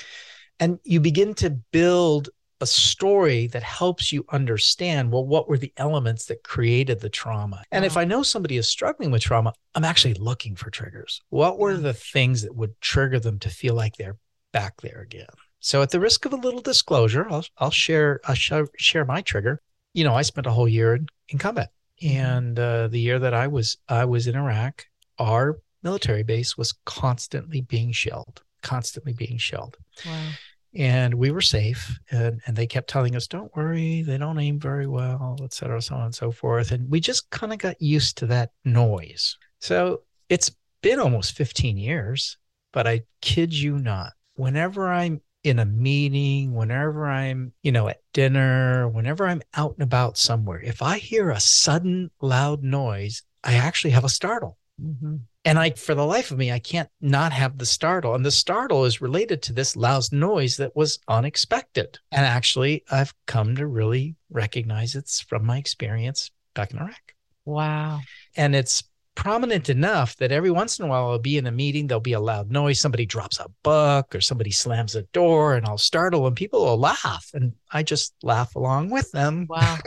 And 0.60 0.78
you 0.84 1.00
begin 1.00 1.34
to 1.34 1.50
build 1.50 2.30
a 2.60 2.66
story 2.66 3.48
that 3.48 3.62
helps 3.62 4.10
you 4.10 4.24
understand 4.30 5.12
well 5.12 5.26
what 5.26 5.46
were 5.46 5.58
the 5.58 5.74
elements 5.76 6.24
that 6.24 6.42
created 6.42 6.98
the 6.98 7.10
trauma 7.10 7.62
and 7.70 7.84
if 7.84 7.98
i 7.98 8.04
know 8.06 8.22
somebody 8.22 8.56
is 8.56 8.66
struggling 8.66 9.10
with 9.10 9.20
trauma 9.20 9.52
i'm 9.74 9.84
actually 9.84 10.14
looking 10.14 10.56
for 10.56 10.70
triggers 10.70 11.20
what 11.28 11.58
were 11.58 11.76
the 11.76 11.92
things 11.92 12.40
that 12.40 12.56
would 12.56 12.80
trigger 12.80 13.20
them 13.20 13.38
to 13.38 13.50
feel 13.50 13.74
like 13.74 13.94
they're 13.96 14.16
back 14.54 14.80
there 14.80 15.02
again 15.02 15.26
so 15.60 15.82
at 15.82 15.90
the 15.90 16.00
risk 16.00 16.24
of 16.24 16.32
a 16.32 16.36
little 16.36 16.62
disclosure 16.62 17.26
i'll, 17.28 17.44
I'll 17.58 17.70
share 17.70 18.20
i'll 18.24 18.34
sh- 18.34 18.52
share 18.78 19.04
my 19.04 19.20
trigger 19.20 19.60
you 19.96 20.04
know, 20.04 20.14
I 20.14 20.22
spent 20.22 20.46
a 20.46 20.50
whole 20.50 20.68
year 20.68 20.94
in, 20.94 21.08
in 21.30 21.38
combat. 21.38 21.70
Mm-hmm. 22.02 22.16
And 22.16 22.58
uh, 22.58 22.88
the 22.88 23.00
year 23.00 23.18
that 23.18 23.32
I 23.32 23.46
was 23.48 23.78
I 23.88 24.04
was 24.04 24.26
in 24.26 24.36
Iraq, 24.36 24.86
our 25.18 25.58
military 25.86 26.24
base 26.24 26.58
was 26.58 26.74
constantly 26.84 27.60
being 27.60 27.92
shelled, 27.92 28.42
constantly 28.62 29.12
being 29.12 29.38
shelled. 29.38 29.76
Wow. 30.04 30.30
And 30.74 31.14
we 31.14 31.30
were 31.30 31.40
safe. 31.40 31.98
And, 32.10 32.40
and 32.46 32.56
they 32.56 32.66
kept 32.66 32.90
telling 32.90 33.14
us, 33.14 33.28
don't 33.28 33.54
worry, 33.56 34.02
they 34.02 34.18
don't 34.18 34.38
aim 34.38 34.58
very 34.58 34.88
well, 34.88 35.36
et 35.42 35.54
cetera, 35.54 35.80
so 35.80 35.94
on 35.94 36.06
and 36.06 36.14
so 36.14 36.32
forth. 36.32 36.72
And 36.72 36.90
we 36.90 36.98
just 37.00 37.30
kind 37.30 37.52
of 37.52 37.58
got 37.58 37.80
used 37.80 38.18
to 38.18 38.26
that 38.26 38.50
noise. 38.64 39.38
So 39.60 40.02
it's 40.28 40.50
been 40.82 40.98
almost 40.98 41.36
15 41.36 41.76
years, 41.76 42.36
but 42.72 42.86
I 42.86 43.02
kid 43.22 43.54
you 43.54 43.78
not. 43.78 44.12
Whenever 44.34 44.92
I'm 44.92 45.20
in 45.44 45.60
a 45.60 45.64
meeting, 45.64 46.52
whenever 46.52 47.06
I'm, 47.06 47.52
you 47.62 47.70
know, 47.70 47.86
at 47.88 48.02
dinner, 48.12 48.88
whenever 48.88 49.26
I'm 49.26 49.42
out 49.54 49.74
and 49.74 49.84
about 49.84 50.18
somewhere, 50.18 50.60
if 50.60 50.82
I 50.82 50.98
hear 50.98 51.30
a 51.30 51.40
sudden 51.40 52.10
loud 52.20 52.64
noise, 52.64 53.22
I 53.44 53.54
actually 53.54 53.92
have 53.92 54.04
a 54.04 54.08
startle. 54.08 54.58
Mm-hmm. 54.83 55.16
And 55.45 55.59
I, 55.59 55.71
for 55.71 55.95
the 55.95 56.04
life 56.04 56.30
of 56.30 56.38
me, 56.38 56.50
I 56.50 56.59
can't 56.59 56.88
not 57.00 57.33
have 57.33 57.56
the 57.56 57.66
startle. 57.66 58.14
And 58.14 58.25
the 58.25 58.30
startle 58.30 58.85
is 58.85 59.00
related 59.00 59.42
to 59.42 59.52
this 59.52 59.76
loud 59.76 60.04
noise 60.12 60.56
that 60.56 60.75
was 60.75 60.99
unexpected. 61.09 61.99
And 62.11 62.26
actually, 62.26 62.85
I've 62.90 63.14
come 63.26 63.54
to 63.56 63.66
really 63.66 64.16
recognize 64.28 64.95
it's 64.95 65.21
from 65.21 65.47
my 65.47 65.59
experience 65.59 66.30
back 66.54 66.73
in 66.73 66.78
Iraq. 66.78 67.14
Wow. 67.45 68.00
And 68.37 68.56
it's 68.56 68.83
prominent 69.14 69.68
enough 69.68 70.14
that 70.16 70.30
every 70.30 70.50
once 70.50 70.78
in 70.78 70.85
a 70.85 70.88
while 70.88 71.11
I'll 71.11 71.18
be 71.18 71.38
in 71.38 71.47
a 71.47 71.52
meeting, 71.52 71.87
there'll 71.87 72.00
be 72.00 72.12
a 72.12 72.21
loud 72.21 72.50
noise, 72.50 72.80
somebody 72.80 73.06
drops 73.06 73.40
a 73.40 73.47
book 73.62 74.14
or 74.14 74.21
somebody 74.21 74.50
slams 74.50 74.95
a 74.95 75.02
door, 75.02 75.54
and 75.54 75.66
I'll 75.66 75.78
startle 75.78 76.26
and 76.26 76.37
people 76.37 76.64
will 76.64 76.78
laugh. 76.78 77.30
And 77.35 77.54
I 77.73 77.83
just 77.83 78.14
laugh 78.23 78.54
along 78.54 78.90
with 78.90 79.11
them. 79.12 79.47
Wow. 79.49 79.78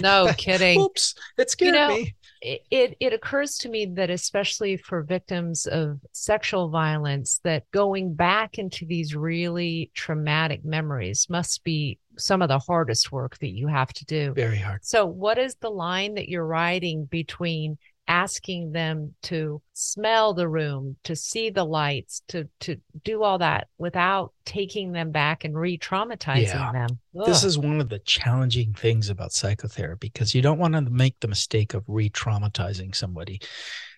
No 0.00 0.32
kidding. 0.38 0.80
Oops, 0.80 1.14
it 1.36 1.50
scared 1.50 1.74
know, 1.74 1.88
me. 1.88 2.14
It, 2.42 2.96
it 2.98 3.12
occurs 3.12 3.58
to 3.58 3.68
me 3.68 3.86
that 3.96 4.08
especially 4.08 4.78
for 4.78 5.02
victims 5.02 5.66
of 5.66 6.00
sexual 6.12 6.70
violence 6.70 7.40
that 7.44 7.70
going 7.70 8.14
back 8.14 8.58
into 8.58 8.86
these 8.86 9.14
really 9.14 9.90
traumatic 9.94 10.64
memories 10.64 11.26
must 11.28 11.62
be 11.64 11.98
some 12.16 12.40
of 12.40 12.48
the 12.48 12.58
hardest 12.58 13.12
work 13.12 13.38
that 13.38 13.50
you 13.50 13.66
have 13.66 13.92
to 13.92 14.04
do. 14.06 14.32
Very 14.32 14.58
hard. 14.58 14.84
So 14.84 15.04
what 15.04 15.36
is 15.36 15.56
the 15.56 15.70
line 15.70 16.14
that 16.14 16.28
you're 16.28 16.46
riding 16.46 17.04
between 17.04 17.76
asking 18.10 18.72
them 18.72 19.14
to 19.22 19.62
smell 19.72 20.34
the 20.34 20.48
room, 20.48 20.96
to 21.04 21.14
see 21.14 21.48
the 21.48 21.64
lights, 21.64 22.22
to 22.26 22.48
to 22.58 22.76
do 23.04 23.22
all 23.22 23.38
that 23.38 23.68
without 23.78 24.32
taking 24.44 24.90
them 24.90 25.12
back 25.12 25.44
and 25.44 25.56
re-traumatizing 25.56 26.42
Yeah. 26.42 26.72
them. 26.72 26.98
This 27.14 27.44
is 27.44 27.56
one 27.56 27.80
of 27.80 27.88
the 27.88 28.00
challenging 28.00 28.74
things 28.74 29.10
about 29.10 29.32
psychotherapy 29.32 30.08
because 30.08 30.34
you 30.34 30.42
don't 30.42 30.58
want 30.58 30.74
to 30.74 30.80
make 30.80 31.20
the 31.20 31.28
mistake 31.28 31.72
of 31.72 31.84
re 31.86 32.10
traumatizing 32.10 32.96
somebody. 32.96 33.40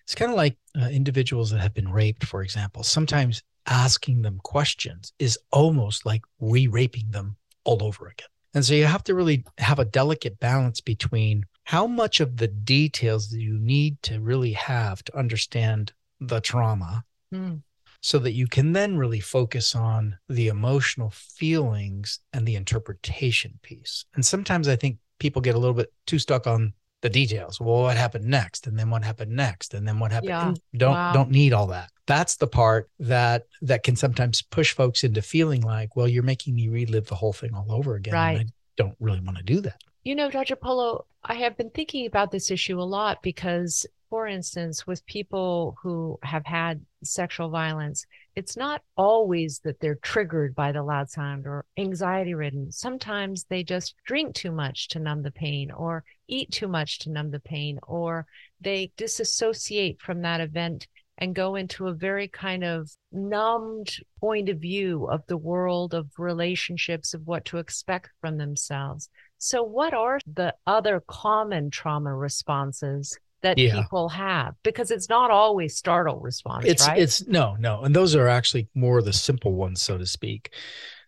It's 0.03 0.13
kind 0.13 0.29
of 0.29 0.37
like 0.37 0.57
uh, 0.79 0.89
individuals 0.89 1.49
that 1.49 1.61
have 1.61 1.73
been 1.73 1.91
raped, 1.91 2.23
for 2.23 2.43
example. 2.43 2.83
Sometimes 2.83 3.41
asking 3.65 4.21
them 4.21 4.39
questions 4.43 5.11
is 5.17 5.39
almost 5.51 6.05
like 6.05 6.21
re 6.39 6.67
raping 6.67 7.09
them 7.09 7.35
all 7.63 7.81
over 7.81 8.07
again. 8.07 8.27
And 8.53 8.63
so 8.63 8.75
you 8.75 8.85
have 8.85 9.03
to 9.05 9.15
really 9.15 9.43
have 9.57 9.79
a 9.79 9.85
delicate 9.85 10.39
balance 10.39 10.81
between 10.81 11.45
how 11.65 11.87
much 11.87 12.19
of 12.19 12.37
the 12.37 12.47
details 12.47 13.27
do 13.27 13.39
you 13.39 13.57
need 13.57 14.01
to 14.03 14.19
really 14.19 14.51
have 14.53 15.03
to 15.05 15.17
understand 15.17 15.93
the 16.19 16.39
trauma 16.41 17.03
Hmm. 17.31 17.55
so 18.01 18.19
that 18.19 18.33
you 18.33 18.47
can 18.47 18.73
then 18.73 18.97
really 18.97 19.19
focus 19.19 19.73
on 19.75 20.17
the 20.29 20.47
emotional 20.49 21.09
feelings 21.09 22.19
and 22.31 22.45
the 22.45 22.55
interpretation 22.55 23.59
piece. 23.61 24.05
And 24.13 24.25
sometimes 24.25 24.67
I 24.67 24.75
think 24.75 24.97
people 25.19 25.41
get 25.41 25.55
a 25.55 25.57
little 25.59 25.73
bit 25.73 25.91
too 26.05 26.19
stuck 26.19 26.45
on 26.47 26.73
the 27.01 27.09
details. 27.09 27.59
Well, 27.59 27.81
what 27.81 27.97
happened 27.97 28.25
next? 28.25 28.67
And 28.67 28.77
then 28.77 28.89
what 28.89 29.03
happened 29.03 29.31
next? 29.31 29.73
And 29.73 29.87
then 29.87 29.99
what 29.99 30.11
happened? 30.11 30.29
Yeah. 30.29 30.77
Don't 30.77 30.91
Wow. 30.93 31.13
don't 31.13 31.31
need 31.31 31.53
all 31.53 31.67
that. 31.67 31.89
That's 32.05 32.35
the 32.37 32.47
part 32.47 32.89
that 32.99 33.45
that 33.61 33.83
can 33.83 33.95
sometimes 33.95 34.41
push 34.41 34.73
folks 34.73 35.03
into 35.03 35.21
feeling 35.21 35.61
like, 35.61 35.95
well, 35.95 36.07
you're 36.07 36.23
making 36.23 36.55
me 36.55 36.67
relive 36.69 37.07
the 37.07 37.15
whole 37.15 37.33
thing 37.33 37.53
all 37.53 37.71
over 37.71 37.95
again. 37.95 38.13
Right. 38.13 38.39
And 38.41 38.49
I 38.49 38.53
don't 38.77 38.95
really 38.99 39.19
want 39.21 39.37
to 39.37 39.43
do 39.43 39.59
that. 39.61 39.81
You 40.03 40.15
know, 40.15 40.29
Dr. 40.29 40.57
Polo, 40.57 41.05
I 41.23 41.35
have 41.35 41.55
been 41.55 41.69
thinking 41.69 42.05
about 42.05 42.29
this 42.29 42.51
issue 42.51 42.77
a 42.77 42.83
lot 42.83 43.23
because, 43.23 43.85
for 44.09 44.27
instance, 44.27 44.85
with 44.85 45.05
people 45.05 45.77
who 45.81 46.19
have 46.23 46.45
had 46.45 46.85
sexual 47.05 47.49
violence, 47.49 48.05
it's 48.35 48.57
not 48.57 48.81
always 48.97 49.59
that 49.59 49.79
they're 49.79 49.95
triggered 49.95 50.55
by 50.55 50.73
the 50.73 50.83
loud 50.83 51.09
sound 51.09 51.47
or 51.47 51.63
anxiety 51.77 52.33
ridden. 52.33 52.69
Sometimes 52.69 53.45
they 53.45 53.63
just 53.63 53.95
drink 54.05 54.35
too 54.35 54.51
much 54.51 54.89
to 54.89 54.99
numb 54.99 55.23
the 55.23 55.31
pain 55.31 55.71
or 55.71 56.03
eat 56.27 56.51
too 56.51 56.67
much 56.67 56.99
to 56.99 57.09
numb 57.09 57.31
the 57.31 57.39
pain, 57.39 57.79
or 57.87 58.25
they 58.59 58.91
disassociate 58.97 60.01
from 60.01 60.21
that 60.23 60.41
event 60.41 60.85
and 61.17 61.35
go 61.35 61.55
into 61.55 61.87
a 61.87 61.93
very 61.93 62.27
kind 62.27 62.65
of 62.65 62.91
numbed 63.11 63.95
point 64.19 64.49
of 64.49 64.59
view 64.59 65.05
of 65.05 65.25
the 65.27 65.37
world 65.37 65.93
of 65.93 66.09
relationships 66.17 67.13
of 67.13 67.25
what 67.25 67.45
to 67.45 67.57
expect 67.57 68.09
from 68.19 68.37
themselves. 68.37 69.09
So, 69.43 69.61
what 69.61 69.93
are 69.93 70.19
the 70.25 70.55
other 70.65 71.03
common 71.05 71.69
trauma 71.69 72.15
responses 72.15 73.19
that 73.41 73.57
Yeah. 73.57 73.83
people 73.83 74.07
have? 74.07 74.55
Because 74.63 74.89
it's 74.89 75.09
not 75.09 75.31
always 75.31 75.75
startle 75.75 76.21
response, 76.21 76.65
it's 76.65 76.87
right? 76.87 76.97
it's 76.97 77.27
no 77.27 77.55
no 77.59 77.81
and 77.81 77.93
those 77.93 78.15
are 78.15 78.29
actually 78.29 78.69
more 78.73 79.01
the 79.01 79.11
simple 79.11 79.53
ones 79.53 79.81
so 79.81 79.97
to 79.97 80.05
speak 80.05 80.53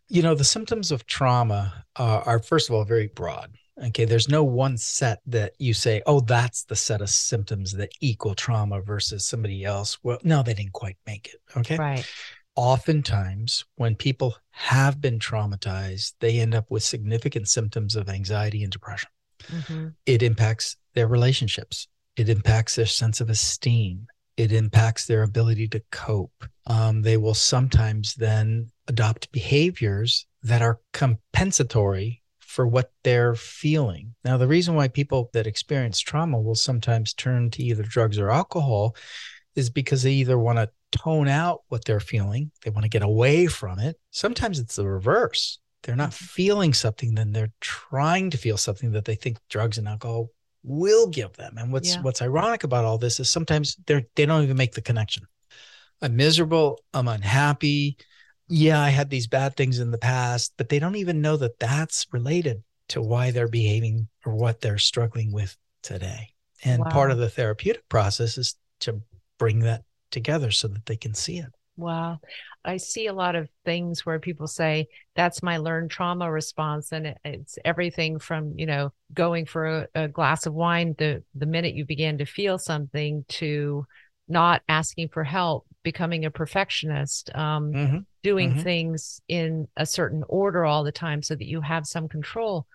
you 0.10 0.22
know 0.22 0.36
the 0.36 0.44
symptoms 0.44 0.92
of 0.92 1.06
trauma 1.06 1.86
uh, 1.96 2.22
are 2.26 2.40
first 2.40 2.70
of 2.70 2.76
all 2.76 2.84
very 2.84 3.08
broad 3.08 3.56
okay 3.82 4.04
there's 4.04 4.28
no 4.28 4.44
one 4.44 4.78
set 4.78 5.20
that 5.26 5.54
you 5.58 5.74
say 5.74 6.02
oh 6.06 6.20
that's 6.20 6.66
the 6.66 6.76
set 6.76 7.02
of 7.02 7.10
symptoms 7.10 7.72
that 7.72 7.90
equal 8.02 8.36
trauma 8.36 8.82
versus 8.82 9.26
somebody 9.26 9.64
else 9.64 9.98
well 10.04 10.20
no 10.24 10.44
they 10.44 10.54
didn't 10.54 10.74
quite 10.74 10.98
make 11.08 11.30
it 11.34 11.40
okay 11.58 11.78
right. 11.78 12.06
Oftentimes 12.56 13.66
when 13.76 13.96
people 13.96 14.38
have 14.52 15.02
been 15.02 15.20
traumatized 15.20 16.14
they 16.20 16.40
end 16.40 16.56
up 16.56 16.66
with 16.70 16.84
significant 16.84 17.48
symptoms 17.50 17.96
of 17.96 18.10
anxiety 18.10 18.64
and 18.64 18.72
depression. 18.72 19.10
Mhm. 19.48 19.94
it 20.06 20.24
impacts 20.24 20.78
their 20.96 21.08
relationships. 21.08 21.88
It 22.16 22.30
impacts 22.30 22.76
their 22.76 22.86
sense 22.86 23.20
of 23.22 23.30
esteem. 23.30 24.08
It 24.38 24.52
impacts 24.52 25.06
their 25.06 25.24
ability 25.24 25.68
to 25.70 25.84
cope. 25.92 26.46
Um, 26.66 27.02
they 27.04 27.18
will 27.18 27.34
sometimes 27.34 28.16
then 28.16 28.72
adopt 28.88 29.32
behaviors 29.32 30.26
that 30.42 30.62
are 30.62 30.80
compensatory 30.94 32.22
for 32.40 32.66
what 32.66 32.92
they're 33.04 33.36
feeling. 33.36 34.16
Now 34.24 34.38
the 34.38 34.48
reason 34.48 34.76
why 34.76 34.88
people 34.88 35.30
that 35.34 35.46
experience 35.48 36.00
trauma 36.00 36.40
will 36.40 36.56
sometimes 36.56 37.14
turn 37.14 37.52
to 37.52 37.64
either 37.64 37.84
drugs 37.84 38.18
or 38.18 38.32
alcohol 38.32 38.96
is 39.56 39.70
because 39.70 40.04
they 40.04 40.14
either 40.14 40.40
want 40.40 40.58
to 40.58 40.70
tone 40.98 41.28
out 41.28 41.62
what 41.68 41.86
they're 41.86 42.00
feeling. 42.00 42.52
They 42.64 42.72
want 42.72 42.84
to 42.84 42.90
get 42.90 43.04
away 43.04 43.48
from 43.48 43.80
it. 43.80 43.98
Sometimes 44.12 44.60
it's 44.60 44.76
the 44.76 44.88
reverse. 44.88 45.60
They're 45.84 45.96
not 45.96 46.12
mm-hmm. 46.12 46.26
feeling 46.26 46.74
something 46.74 47.14
then 47.14 47.32
they're 47.32 47.54
trying 47.62 48.32
to 48.32 48.38
feel 48.38 48.58
something 48.58 48.92
that 48.92 49.06
they 49.06 49.16
think 49.16 49.38
drugs 49.50 49.78
and 49.78 49.88
alcohol 49.88 50.30
will 50.64 51.08
give 51.08 51.34
them. 51.34 51.58
And 51.58 51.72
what's 51.72 51.96
Yeah. 51.96 52.02
what's 52.02 52.22
ironic 52.22 52.64
about 52.64 52.86
all 52.86 52.98
this 52.98 53.20
is 53.20 53.30
sometimes 53.30 53.76
they're 53.86 54.06
they 54.16 54.26
don't 54.26 54.44
even 54.44 54.58
make 54.58 54.74
the 54.74 54.82
connection. 54.82 55.28
I'm 56.02 56.16
miserable. 56.16 56.80
I'm 56.94 57.08
unhappy. 57.08 57.98
Yeah 58.48 58.80
i 58.80 58.90
had 58.90 59.10
these 59.10 59.26
bad 59.26 59.56
things 59.58 59.80
in 59.80 59.90
the 59.90 59.98
past 59.98 60.54
but 60.56 60.70
they 60.70 60.78
don't 60.78 60.98
even 60.98 61.20
know 61.20 61.36
that 61.36 61.58
that's 61.58 62.06
related 62.12 62.64
to 62.90 63.02
why 63.02 63.32
they're 63.32 63.48
behaving 63.48 64.08
or 64.24 64.36
what 64.36 64.62
they're 64.62 64.78
struggling 64.78 65.32
with 65.32 65.58
today. 65.82 66.30
And 66.64 66.84
part 66.84 67.12
of 67.12 67.18
the 67.18 67.30
therapeutic 67.30 67.88
process 67.90 68.38
is 68.38 68.56
to 68.82 69.02
bring 69.38 69.60
that 69.60 69.84
together 70.16 70.52
so 70.52 70.68
that 70.68 70.86
they 70.88 70.98
can 70.98 71.14
see 71.14 71.38
it 71.40 71.54
Wow. 71.78 72.20
I 72.64 72.78
see 72.78 73.08
a 73.08 73.14
lot 73.14 73.36
of 73.36 73.50
things 73.66 74.06
where 74.06 74.20
people 74.20 74.48
say 74.48 74.88
that's 75.14 75.44
my 75.44 75.58
learned 75.58 75.92
trauma 75.92 76.32
response. 76.32 76.94
And 76.94 77.16
it's 77.26 77.60
everything 77.66 78.18
from, 78.18 78.58
you 78.58 78.66
know, 78.66 78.94
going 79.14 79.46
for 79.46 79.66
a, 79.68 79.88
a 80.04 80.08
glass 80.08 80.46
of 80.46 80.54
wine 80.54 80.96
the, 80.98 81.22
the 81.36 81.46
minute 81.46 81.76
you 81.76 81.86
begin 81.86 82.18
to 82.20 82.26
feel 82.26 82.58
something 82.58 83.26
to 83.28 83.86
not 84.30 84.62
asking 84.70 85.10
for 85.10 85.24
help, 85.26 85.66
becoming 85.84 86.24
a 86.24 86.32
perfectionist, 86.32 87.30
um, 87.36 87.74
Mhm. 87.74 88.06
doing 88.24 88.52
Mhm. 88.52 88.64
things 88.64 89.22
in 89.28 89.68
a 89.76 89.86
certain 89.86 90.24
order 90.30 90.66
all 90.66 90.84
the 90.84 90.92
time 90.94 91.22
so 91.22 91.36
that 91.36 91.46
you 91.46 91.60
have 91.60 91.86
some 91.86 92.08
control. 92.08 92.66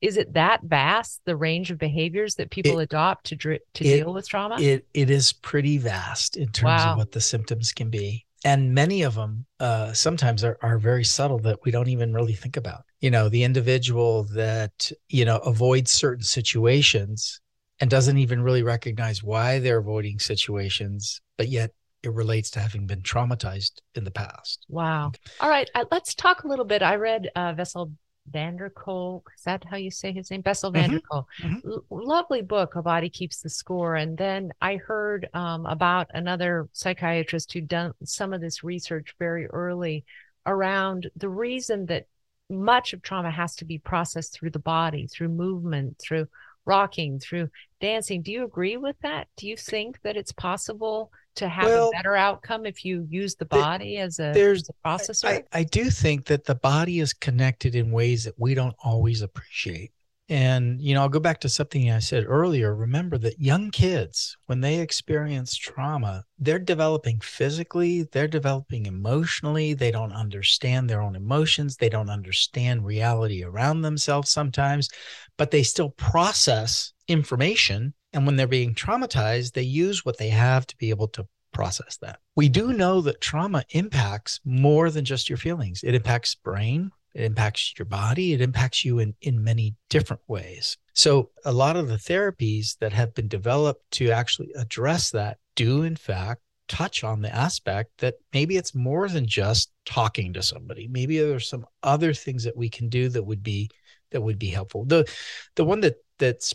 Is 0.00 0.16
it 0.16 0.32
that 0.34 0.62
vast, 0.62 1.20
the 1.24 1.36
range 1.36 1.70
of 1.70 1.78
behaviors 1.78 2.34
that 2.36 2.50
people 2.50 2.78
adopt 2.78 3.26
to 3.26 3.36
dri- 3.36 3.60
to 3.74 3.84
it- 3.84 3.96
deal 4.04 4.12
with 4.14 4.28
trauma? 4.28 4.60
it 4.60 4.86
it 4.94 5.10
is 5.10 5.32
pretty 5.32 5.78
vast 5.78 6.36
in 6.36 6.48
terms 6.48 6.66
Wow. 6.66 6.92
of 6.92 6.96
what 6.98 7.12
the 7.12 7.20
symptoms 7.20 7.72
can 7.72 7.90
be 7.90 8.24
and 8.44 8.74
many 8.74 9.02
of 9.02 9.14
them 9.14 9.46
uh, 9.58 9.92
sometimes 9.94 10.44
are, 10.44 10.58
are 10.62 10.78
very 10.78 11.02
subtle 11.04 11.38
that 11.38 11.58
we 11.64 11.70
don't 11.70 11.88
even 11.88 12.12
really 12.12 12.34
think 12.34 12.56
about 12.56 12.82
you 13.00 13.10
know 13.10 13.28
the 13.28 13.42
individual 13.42 14.24
that 14.34 14.92
you 15.08 15.24
know 15.24 15.38
avoids 15.38 15.90
certain 15.90 16.24
situations 16.24 17.40
and 17.80 17.90
doesn't 17.90 18.18
even 18.18 18.42
really 18.42 18.62
recognize 18.62 19.22
why 19.22 19.58
they're 19.58 19.78
avoiding 19.78 20.18
situations 20.18 21.20
but 21.36 21.48
yet 21.48 21.70
it 22.02 22.12
relates 22.12 22.50
to 22.50 22.60
having 22.60 22.86
been 22.86 23.00
traumatized 23.02 23.72
in 23.94 24.04
the 24.04 24.10
past 24.10 24.64
Wow. 24.68 25.12
All 25.40 25.48
right. 25.48 25.68
Uh, 25.74 25.84
let's 25.90 26.14
talk 26.14 26.44
a 26.44 26.48
little 26.48 26.64
bit. 26.64 26.82
I 26.82 26.96
read 26.96 27.30
uh, 27.34 27.52
Vessel 27.54 27.92
van 28.30 28.56
der 28.56 28.70
Kolk. 28.70 29.30
Is 29.36 29.44
that 29.44 29.64
how 29.64 29.76
you 29.76 29.90
say 29.90 30.12
his 30.12 30.30
name? 30.30 30.40
Bessel 30.40 30.70
van 30.70 30.90
der 30.90 31.00
Kolk. 31.00 31.26
Mm-hmm. 31.40 31.68
L- 31.68 31.84
lovely 31.90 32.42
book, 32.42 32.76
A 32.76 32.82
Body 32.82 33.08
Keeps 33.08 33.42
the 33.42 33.50
Score. 33.50 33.96
And 33.96 34.16
then 34.16 34.52
I 34.60 34.76
heard 34.76 35.28
um, 35.34 35.66
about 35.66 36.08
another 36.14 36.68
psychiatrist 36.72 37.52
who'd 37.52 37.68
done 37.68 37.92
some 38.04 38.32
of 38.32 38.40
this 38.40 38.64
research 38.64 39.14
very 39.18 39.46
early 39.46 40.04
around 40.46 41.10
the 41.16 41.28
reason 41.28 41.86
that 41.86 42.06
much 42.50 42.92
of 42.92 43.02
trauma 43.02 43.30
has 43.30 43.56
to 43.56 43.64
be 43.64 43.78
processed 43.78 44.34
through 44.34 44.50
the 44.50 44.58
body, 44.58 45.06
through 45.06 45.28
movement, 45.28 45.98
through 45.98 46.26
rocking, 46.66 47.18
through 47.18 47.48
dancing. 47.80 48.22
Do 48.22 48.32
you 48.32 48.44
agree 48.44 48.76
with 48.76 48.96
that? 49.02 49.28
Do 49.36 49.46
you 49.46 49.56
think 49.56 50.00
that 50.02 50.16
it's 50.16 50.32
possible 50.32 51.10
to 51.36 51.48
have 51.48 51.66
well, 51.66 51.88
a 51.88 51.96
better 51.96 52.16
outcome 52.16 52.64
if 52.64 52.84
you 52.84 53.06
use 53.10 53.34
the 53.34 53.44
body 53.44 53.98
as, 53.98 54.18
a, 54.18 54.28
as 54.28 54.68
a 54.68 54.88
processor? 54.88 55.24
I, 55.24 55.44
I 55.52 55.64
do 55.64 55.90
think 55.90 56.26
that 56.26 56.44
the 56.44 56.54
body 56.54 57.00
is 57.00 57.12
connected 57.12 57.74
in 57.74 57.90
ways 57.90 58.24
that 58.24 58.34
we 58.38 58.54
don't 58.54 58.76
always 58.82 59.22
appreciate. 59.22 59.92
And, 60.30 60.80
you 60.80 60.94
know, 60.94 61.02
I'll 61.02 61.10
go 61.10 61.20
back 61.20 61.40
to 61.40 61.50
something 61.50 61.90
I 61.90 61.98
said 61.98 62.24
earlier. 62.26 62.74
Remember 62.74 63.18
that 63.18 63.38
young 63.38 63.70
kids, 63.70 64.38
when 64.46 64.62
they 64.62 64.80
experience 64.80 65.54
trauma, 65.54 66.24
they're 66.38 66.58
developing 66.58 67.20
physically, 67.20 68.04
they're 68.04 68.26
developing 68.26 68.86
emotionally. 68.86 69.74
They 69.74 69.90
don't 69.90 70.12
understand 70.12 70.88
their 70.88 71.02
own 71.02 71.14
emotions. 71.14 71.76
They 71.76 71.90
don't 71.90 72.08
understand 72.08 72.86
reality 72.86 73.44
around 73.44 73.82
themselves 73.82 74.30
sometimes, 74.30 74.88
but 75.36 75.50
they 75.50 75.62
still 75.62 75.90
process 75.90 76.94
information. 77.06 77.92
And 78.14 78.24
when 78.24 78.36
they're 78.36 78.46
being 78.46 78.74
traumatized, 78.74 79.52
they 79.52 79.62
use 79.62 80.06
what 80.06 80.16
they 80.16 80.30
have 80.30 80.66
to 80.68 80.76
be 80.78 80.88
able 80.88 81.08
to 81.08 81.26
process 81.52 81.98
that. 81.98 82.18
We 82.34 82.48
do 82.48 82.72
know 82.72 83.02
that 83.02 83.20
trauma 83.20 83.64
impacts 83.70 84.40
more 84.44 84.90
than 84.90 85.04
just 85.04 85.28
your 85.28 85.38
feelings, 85.38 85.82
it 85.84 85.94
impacts 85.94 86.34
brain, 86.34 86.92
it 87.14 87.22
impacts 87.22 87.74
your 87.78 87.86
body, 87.86 88.32
it 88.32 88.40
impacts 88.40 88.84
you 88.84 88.98
in, 88.98 89.14
in 89.22 89.42
many 89.42 89.76
different 89.88 90.22
ways. 90.26 90.76
So, 90.92 91.30
a 91.44 91.52
lot 91.52 91.76
of 91.76 91.88
the 91.88 91.96
therapies 91.96 92.78
that 92.78 92.92
have 92.92 93.14
been 93.14 93.28
developed 93.28 93.90
to 93.92 94.10
actually 94.10 94.52
address 94.56 95.10
that 95.10 95.38
do, 95.54 95.82
in 95.82 95.96
fact, 95.96 96.42
touch 96.68 97.04
on 97.04 97.20
the 97.20 97.34
aspect 97.34 97.90
that 97.98 98.14
maybe 98.32 98.56
it's 98.56 98.74
more 98.74 99.08
than 99.08 99.26
just 99.26 99.70
talking 99.84 100.32
to 100.32 100.42
somebody. 100.42 100.88
Maybe 100.88 101.18
there's 101.18 101.48
some 101.48 101.66
other 101.82 102.14
things 102.14 102.44
that 102.44 102.56
we 102.56 102.68
can 102.68 102.88
do 102.88 103.08
that 103.10 103.22
would 103.22 103.42
be 103.42 103.70
that 104.10 104.20
would 104.20 104.38
be 104.38 104.48
helpful. 104.48 104.84
The 104.84 105.10
the 105.56 105.64
one 105.64 105.80
that 105.80 105.96
that's 106.18 106.54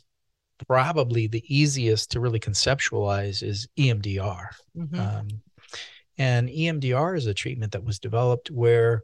probably 0.68 1.28
the 1.28 1.44
easiest 1.48 2.12
to 2.12 2.20
really 2.20 2.40
conceptualize 2.40 3.44
is 3.44 3.68
EMDR. 3.78 4.48
Mm-hmm. 4.78 5.00
Um, 5.00 5.28
and 6.18 6.50
EMDR 6.50 7.18
is 7.18 7.28
a 7.28 7.34
treatment 7.34 7.72
that 7.72 7.84
was 7.84 8.00
developed 8.00 8.52
where, 8.52 9.04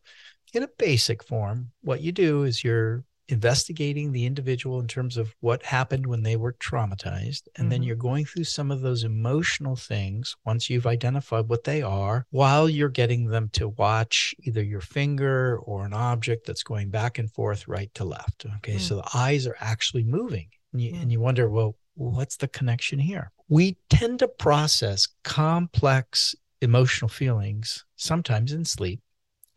in 0.56 0.64
a 0.64 0.70
basic 0.78 1.24
form, 1.24 1.72
what 1.82 2.02
you 2.02 2.12
do 2.12 2.44
is 2.44 2.64
you're 2.64 3.04
investigating 3.28 4.12
the 4.12 4.26
individual 4.26 4.80
in 4.80 4.88
terms 4.88 5.18
of 5.18 5.36
what 5.40 5.64
happened 5.64 6.06
when 6.06 6.22
they 6.22 6.36
were 6.36 6.54
traumatized. 6.54 7.48
And 7.56 7.66
mm-hmm. 7.66 7.70
then 7.70 7.84
you're 7.84 7.96
going 7.96 8.26
through 8.26 8.44
some 8.44 8.72
of 8.72 8.82
those 8.82 9.04
emotional 9.04 9.76
things 9.76 10.36
once 10.46 10.70
you've 10.70 10.86
identified 10.86 11.50
what 11.50 11.64
they 11.64 11.82
are, 11.82 12.26
while 12.30 12.70
you're 12.70 12.90
getting 12.90 13.28
them 13.28 13.50
to 13.54 13.70
watch 13.70 14.36
either 14.44 14.62
your 14.62 14.82
finger 14.82 15.58
or 15.58 15.86
an 15.86 15.94
object 15.94 16.46
that's 16.46 16.64
going 16.64 16.90
back 16.90 17.18
and 17.18 17.32
forth, 17.32 17.68
right 17.68 17.94
to 17.96 18.06
left. 18.06 18.46
Okay. 18.58 18.74
Mm-hmm. 18.74 18.82
So 18.82 18.98
the 18.98 19.10
eyes 19.14 19.48
are 19.48 19.58
actually 19.60 20.04
moving 20.04 20.48
and 20.72 20.82
you, 20.82 20.94
and 20.94 21.08
mm. 21.08 21.12
you 21.12 21.20
wonder, 21.20 21.50
well, 21.50 21.76
what's 21.96 22.38
the 22.38 22.48
connection 22.48 23.00
here? 23.00 23.32
We 23.48 23.78
tend 23.90 24.20
to 24.20 24.28
process 24.28 25.08
complex 25.24 26.36
emotional 26.62 27.10
feelings 27.10 27.86
sometimes 27.96 28.52
in 28.52 28.66
sleep, 28.66 29.00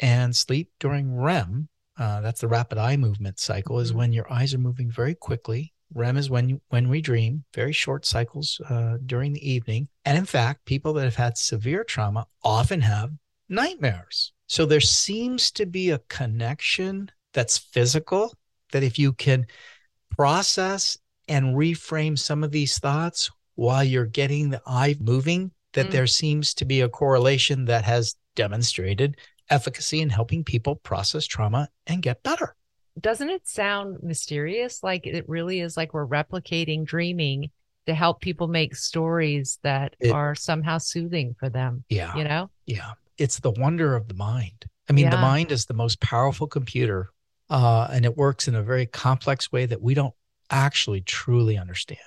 and 0.00 0.35
sleep 0.35 0.71
during 0.78 1.17
REM. 1.17 1.69
Uh, 1.99 2.21
that's 2.21 2.40
the 2.40 2.49
rapid 2.49 2.78
eye 2.78 2.97
movement 2.97 3.38
cycle. 3.38 3.81
Is 3.81 3.90
mm-hmm. 3.90 3.99
when 3.99 4.12
your 4.12 4.33
eyes 4.33 4.55
are 4.55 4.59
moving 4.59 4.90
very 4.90 5.14
quickly. 5.14 5.73
REM 5.95 6.19
is 6.19 6.28
when 6.28 6.49
you, 6.50 6.61
when 6.69 6.88
we 6.88 7.00
dream, 7.00 7.45
very 7.54 7.73
short 7.73 8.04
cycles 8.04 8.61
uh, 8.69 8.99
during 9.06 9.32
the 9.32 9.50
evening. 9.50 9.89
And 10.04 10.19
in 10.19 10.26
fact, 10.26 10.67
people 10.67 10.93
that 10.95 11.04
have 11.04 11.17
had 11.17 11.39
severe 11.39 11.82
trauma 11.82 12.26
often 12.43 12.82
have 12.82 13.11
nightmares. 13.49 14.32
So 14.49 14.67
there 14.67 14.80
seems 14.80 15.50
to 15.52 15.65
be 15.65 15.91
a 15.91 16.00
connection 16.08 17.11
that's 17.32 17.58
physical. 17.58 18.34
That 18.73 18.82
if 18.82 18.99
you 18.99 19.15
can 19.15 19.47
process 20.11 20.99
and 21.26 21.56
reframe 21.56 22.19
some 22.19 22.45
of 22.45 22.50
these 22.50 22.78
thoughts 22.78 23.30
while 23.54 23.82
you're 23.82 24.06
getting 24.06 24.50
the 24.50 24.63
eye 24.67 24.97
moving, 25.00 25.52
that 25.75 25.89
mm 25.89 25.91
there 25.91 26.06
seems 26.06 26.54
to 26.54 26.65
be 26.65 26.80
a 26.80 26.89
correlation 26.89 27.67
that 27.67 27.84
has 27.84 28.17
demonstrated 28.34 29.17
efficacy 29.50 30.00
in 30.00 30.11
helping 30.11 30.45
people 30.45 30.76
process 30.76 31.26
trauma 31.26 31.69
and 31.87 32.02
get 32.02 32.23
better. 32.23 32.54
Doesn't 33.00 33.30
it 33.30 33.47
sound 33.47 33.99
mysterious? 34.02 34.82
Like 34.82 35.06
it 35.06 35.28
really 35.28 35.61
is 35.61 35.76
like 35.76 35.95
we're 35.95 36.06
replicating 36.06 36.84
dreaming 36.84 37.50
to 37.87 37.95
help 37.95 38.21
people 38.21 38.49
make 38.49 38.76
stories 38.76 39.58
that 39.63 39.97
it, 40.00 40.11
are 40.11 40.34
somehow 40.34 40.78
soothing 40.78 41.34
for 41.39 41.49
them. 41.49 41.84
Yeah. 41.89 42.15
You 42.17 42.25
know? 42.25 42.50
Yeah. 42.67 42.93
It's 43.17 43.41
the 43.41 43.50
wonder 43.50 43.97
of 43.97 44.08
the 44.08 44.15
mind. 44.15 44.67
I 44.89 44.93
mean, 44.93 45.06
yeah. 45.06 45.11
the 45.11 45.19
mind 45.19 45.52
is 45.52 45.67
the 45.67 45.75
most 45.75 46.00
powerful 46.00 46.47
computer, 46.47 47.11
uh, 47.50 47.89
and 47.91 48.04
it 48.04 48.17
works 48.17 48.49
in 48.49 48.54
a 48.54 48.63
very 48.63 48.87
complex 48.87 49.52
way 49.52 49.67
that 49.67 49.82
we 49.82 49.95
don't 49.95 50.15
actually 50.50 51.00
truly 51.02 51.58
understand. 51.58 51.99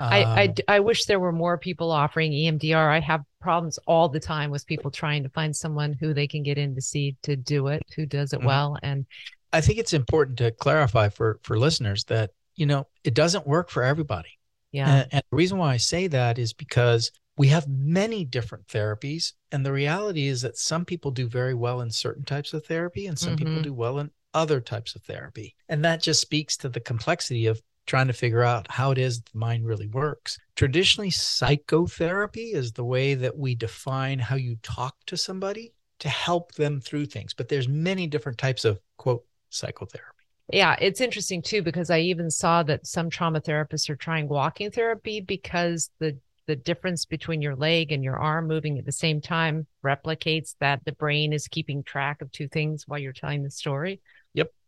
I, 0.00 0.22
I, 0.22 0.44
um, 0.46 0.54
I 0.68 0.80
wish 0.80 1.04
there 1.04 1.20
were 1.20 1.32
more 1.32 1.58
people 1.58 1.90
offering 1.90 2.32
EMDR. 2.32 2.90
I 2.90 3.00
have 3.00 3.24
problems 3.40 3.78
all 3.86 4.08
the 4.08 4.20
time 4.20 4.50
with 4.50 4.66
people 4.66 4.90
trying 4.90 5.22
to 5.22 5.28
find 5.28 5.54
someone 5.54 5.92
who 5.92 6.14
they 6.14 6.26
can 6.26 6.42
get 6.42 6.58
in 6.58 6.74
to 6.74 6.80
see 6.80 7.16
to 7.22 7.36
do 7.36 7.68
it, 7.68 7.82
who 7.94 8.06
does 8.06 8.32
it 8.32 8.38
mm-hmm. 8.38 8.48
well. 8.48 8.78
And 8.82 9.06
I 9.52 9.60
think 9.60 9.78
it's 9.78 9.92
important 9.92 10.38
to 10.38 10.50
clarify 10.50 11.08
for 11.08 11.38
for 11.42 11.58
listeners 11.58 12.04
that 12.04 12.30
you 12.56 12.66
know 12.66 12.86
it 13.04 13.14
doesn't 13.14 13.46
work 13.46 13.70
for 13.70 13.82
everybody. 13.82 14.38
Yeah. 14.72 14.90
And, 14.90 15.08
and 15.12 15.22
the 15.30 15.36
reason 15.36 15.58
why 15.58 15.74
I 15.74 15.76
say 15.76 16.06
that 16.08 16.38
is 16.38 16.52
because 16.52 17.12
we 17.36 17.48
have 17.48 17.68
many 17.68 18.24
different 18.24 18.66
therapies, 18.66 19.32
and 19.50 19.64
the 19.64 19.72
reality 19.72 20.26
is 20.26 20.42
that 20.42 20.58
some 20.58 20.84
people 20.84 21.10
do 21.10 21.28
very 21.28 21.54
well 21.54 21.80
in 21.80 21.90
certain 21.90 22.24
types 22.24 22.52
of 22.52 22.64
therapy, 22.66 23.06
and 23.06 23.18
some 23.18 23.36
mm-hmm. 23.36 23.46
people 23.46 23.62
do 23.62 23.74
well 23.74 23.98
in 23.98 24.10
other 24.34 24.60
types 24.60 24.94
of 24.94 25.02
therapy. 25.02 25.54
And 25.68 25.84
that 25.84 26.02
just 26.02 26.20
speaks 26.20 26.56
to 26.58 26.68
the 26.68 26.80
complexity 26.80 27.46
of 27.46 27.60
trying 27.86 28.06
to 28.06 28.12
figure 28.12 28.42
out 28.42 28.70
how 28.70 28.90
it 28.92 28.98
is 28.98 29.20
the 29.20 29.38
mind 29.38 29.66
really 29.66 29.88
works. 29.88 30.38
Traditionally, 30.56 31.10
psychotherapy 31.10 32.52
is 32.52 32.72
the 32.72 32.84
way 32.84 33.14
that 33.14 33.36
we 33.36 33.54
define 33.54 34.18
how 34.18 34.36
you 34.36 34.56
talk 34.62 34.94
to 35.06 35.16
somebody 35.16 35.72
to 35.98 36.08
help 36.08 36.52
them 36.54 36.80
through 36.80 37.06
things. 37.06 37.34
But 37.34 37.48
there's 37.48 37.68
many 37.68 38.06
different 38.06 38.38
types 38.38 38.64
of 38.64 38.80
quote 38.96 39.24
psychotherapy. 39.50 40.08
Yeah, 40.52 40.76
it's 40.80 41.00
interesting 41.00 41.42
too 41.42 41.62
because 41.62 41.90
I 41.90 42.00
even 42.00 42.30
saw 42.30 42.62
that 42.64 42.86
some 42.86 43.08
trauma 43.08 43.40
therapists 43.40 43.88
are 43.88 43.96
trying 43.96 44.28
walking 44.28 44.70
therapy 44.70 45.20
because 45.20 45.90
the 45.98 46.18
the 46.46 46.56
difference 46.56 47.04
between 47.04 47.40
your 47.40 47.54
leg 47.54 47.92
and 47.92 48.02
your 48.02 48.16
arm 48.16 48.48
moving 48.48 48.76
at 48.76 48.84
the 48.84 48.92
same 48.92 49.20
time 49.20 49.64
replicates 49.84 50.56
that 50.58 50.84
the 50.84 50.92
brain 50.92 51.32
is 51.32 51.46
keeping 51.46 51.84
track 51.84 52.20
of 52.20 52.32
two 52.32 52.48
things 52.48 52.86
while 52.88 52.98
you're 52.98 53.12
telling 53.12 53.44
the 53.44 53.50
story. 53.50 54.00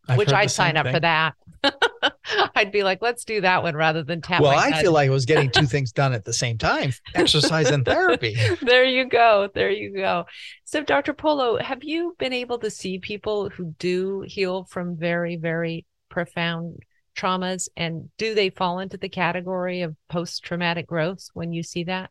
I've 0.08 0.18
which 0.18 0.32
I'd 0.32 0.50
sign 0.50 0.76
up 0.76 0.84
thing. 0.86 0.94
for 0.94 1.00
that. 1.00 1.34
I'd 2.54 2.72
be 2.72 2.82
like, 2.82 3.00
let's 3.00 3.24
do 3.24 3.40
that 3.40 3.62
one 3.62 3.74
rather 3.74 4.02
than 4.02 4.20
tap. 4.20 4.42
Well, 4.42 4.50
I 4.50 4.70
head. 4.70 4.82
feel 4.82 4.92
like 4.92 5.08
I 5.08 5.12
was 5.12 5.24
getting 5.24 5.50
two 5.50 5.66
things 5.66 5.92
done 5.92 6.12
at 6.12 6.24
the 6.24 6.32
same 6.32 6.58
time 6.58 6.92
exercise 7.14 7.70
and 7.70 7.84
therapy. 7.84 8.36
there 8.62 8.84
you 8.84 9.06
go. 9.06 9.48
There 9.54 9.70
you 9.70 9.94
go. 9.94 10.26
So, 10.64 10.82
Dr. 10.82 11.14
Polo, 11.14 11.58
have 11.58 11.82
you 11.82 12.14
been 12.18 12.32
able 12.32 12.58
to 12.58 12.70
see 12.70 12.98
people 12.98 13.48
who 13.48 13.74
do 13.78 14.24
heal 14.26 14.64
from 14.64 14.96
very, 14.96 15.36
very 15.36 15.86
profound 16.10 16.80
traumas? 17.16 17.68
And 17.76 18.10
do 18.18 18.34
they 18.34 18.50
fall 18.50 18.80
into 18.80 18.96
the 18.96 19.08
category 19.08 19.82
of 19.82 19.96
post 20.08 20.44
traumatic 20.44 20.86
growth 20.86 21.28
when 21.32 21.52
you 21.52 21.62
see 21.62 21.84
that? 21.84 22.10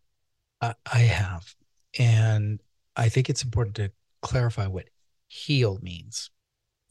Uh, 0.62 0.74
I 0.92 1.00
have. 1.00 1.54
And 2.00 2.60
I 2.96 3.10
think 3.10 3.30
it's 3.30 3.44
important 3.44 3.76
to 3.76 3.92
clarify 4.22 4.68
what 4.68 4.86
heal 5.28 5.80
means. 5.82 6.32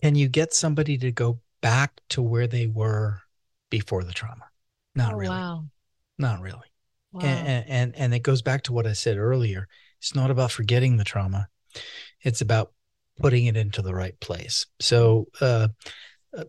Can 0.02 0.16
you 0.16 0.28
get 0.28 0.52
somebody 0.52 0.98
to 0.98 1.12
go 1.12 1.40
back 1.60 2.00
to 2.10 2.20
where 2.20 2.46
they 2.46 2.66
were 2.66 3.20
before 3.70 4.02
the 4.02 4.12
trauma? 4.12 4.46
Not 4.94 5.14
oh, 5.14 5.16
really. 5.16 5.36
Wow. 5.36 5.64
Not 6.18 6.40
really. 6.40 6.58
Wow. 7.12 7.20
And, 7.22 7.64
and 7.68 7.96
and 7.96 8.14
it 8.14 8.22
goes 8.22 8.42
back 8.42 8.64
to 8.64 8.72
what 8.72 8.86
I 8.86 8.94
said 8.94 9.16
earlier. 9.16 9.68
It's 9.98 10.14
not 10.14 10.30
about 10.30 10.50
forgetting 10.50 10.96
the 10.96 11.04
trauma. 11.04 11.48
It's 12.22 12.40
about 12.40 12.72
putting 13.20 13.46
it 13.46 13.56
into 13.56 13.82
the 13.82 13.94
right 13.94 14.18
place. 14.20 14.66
So 14.80 15.28
uh, 15.40 15.68
a, 16.32 16.46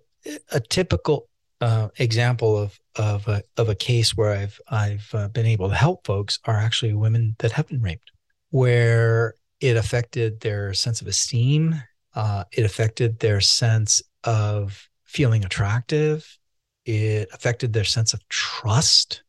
a, 0.51 0.59
typical 0.59 1.29
uh, 1.61 1.89
example 1.97 2.57
of 2.57 2.79
of 2.95 3.27
a, 3.27 3.43
of 3.57 3.69
a 3.69 3.75
case 3.75 4.15
where 4.15 4.33
I've 4.33 4.59
I've 4.67 5.09
uh, 5.13 5.27
been 5.27 5.45
able 5.45 5.69
to 5.69 5.75
help 5.75 6.07
folks 6.07 6.39
are 6.45 6.55
actually 6.55 6.93
women 6.93 7.35
that 7.39 7.51
have 7.51 7.67
been 7.67 7.81
raped, 7.81 8.11
where 8.49 9.35
it 9.59 9.77
affected 9.77 10.39
their 10.39 10.73
sense 10.73 11.01
of 11.01 11.07
esteem, 11.07 11.81
uh, 12.15 12.43
it 12.51 12.65
affected 12.65 13.19
their 13.19 13.41
sense 13.41 14.01
of 14.23 14.89
feeling 15.03 15.45
attractive. 15.45 16.37
It 16.85 17.29
affected 17.33 17.73
their 17.73 17.83
sense 17.83 18.13
of 18.13 18.27
trust. 18.29 19.23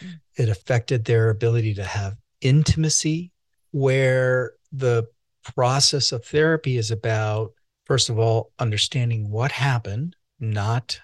Mm. 0.00 0.20
It 0.36 0.48
affected 0.48 1.04
their 1.04 1.30
ability 1.30 1.74
to 1.74 1.84
have 1.84 2.16
intimacy, 2.40 3.32
where 3.70 4.52
the 4.72 5.04
process 5.54 6.12
of 6.12 6.24
therapy 6.24 6.76
is 6.76 6.90
about, 6.90 7.52
first 7.84 8.08
of 8.08 8.18
all, 8.18 8.52
understanding 8.58 9.30
what 9.30 9.52
happened, 9.52 10.16
not 10.40 11.00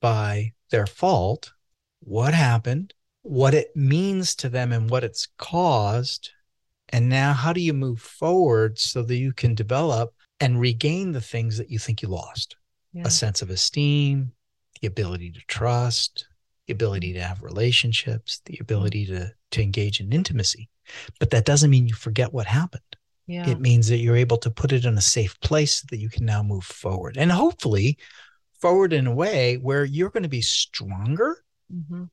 by 0.00 0.52
their 0.70 0.86
fault, 0.86 1.52
what 2.00 2.34
happened, 2.34 2.92
what 3.22 3.54
it 3.54 3.74
means 3.74 4.34
to 4.34 4.48
them, 4.48 4.72
and 4.72 4.90
what 4.90 5.04
it's 5.04 5.28
caused. 5.38 6.30
And 6.90 7.08
now, 7.08 7.32
how 7.32 7.52
do 7.52 7.60
you 7.60 7.72
move 7.72 8.00
forward 8.00 8.78
so 8.78 9.02
that 9.02 9.16
you 9.16 9.32
can 9.32 9.54
develop 9.54 10.14
and 10.40 10.60
regain 10.60 11.12
the 11.12 11.20
things 11.20 11.58
that 11.58 11.70
you 11.70 11.78
think 11.78 12.02
you 12.02 12.08
lost? 12.08 12.56
Yeah. 12.92 13.02
A 13.06 13.10
sense 13.10 13.42
of 13.42 13.50
esteem, 13.50 14.32
the 14.80 14.86
ability 14.86 15.30
to 15.32 15.40
trust, 15.48 16.26
the 16.66 16.72
ability 16.72 17.12
to 17.14 17.22
have 17.22 17.42
relationships, 17.42 18.40
the 18.46 18.58
ability 18.60 19.06
to, 19.06 19.32
to 19.52 19.62
engage 19.62 20.00
in 20.00 20.12
intimacy. 20.12 20.68
But 21.18 21.30
that 21.30 21.44
doesn't 21.44 21.70
mean 21.70 21.88
you 21.88 21.94
forget 21.94 22.32
what 22.32 22.46
happened. 22.46 22.82
Yeah. 23.26 23.48
It 23.48 23.60
means 23.60 23.88
that 23.88 23.98
you're 23.98 24.16
able 24.16 24.36
to 24.38 24.50
put 24.50 24.72
it 24.72 24.84
in 24.84 24.98
a 24.98 25.02
safe 25.02 25.38
place 25.40 25.76
so 25.80 25.86
that 25.90 25.98
you 25.98 26.10
can 26.10 26.26
now 26.26 26.42
move 26.42 26.64
forward 26.64 27.16
and 27.16 27.32
hopefully 27.32 27.98
forward 28.60 28.92
in 28.92 29.06
a 29.06 29.14
way 29.14 29.56
where 29.56 29.84
you're 29.84 30.10
going 30.10 30.22
to 30.22 30.28
be 30.28 30.42
stronger 30.42 31.44
hmm 31.70 32.04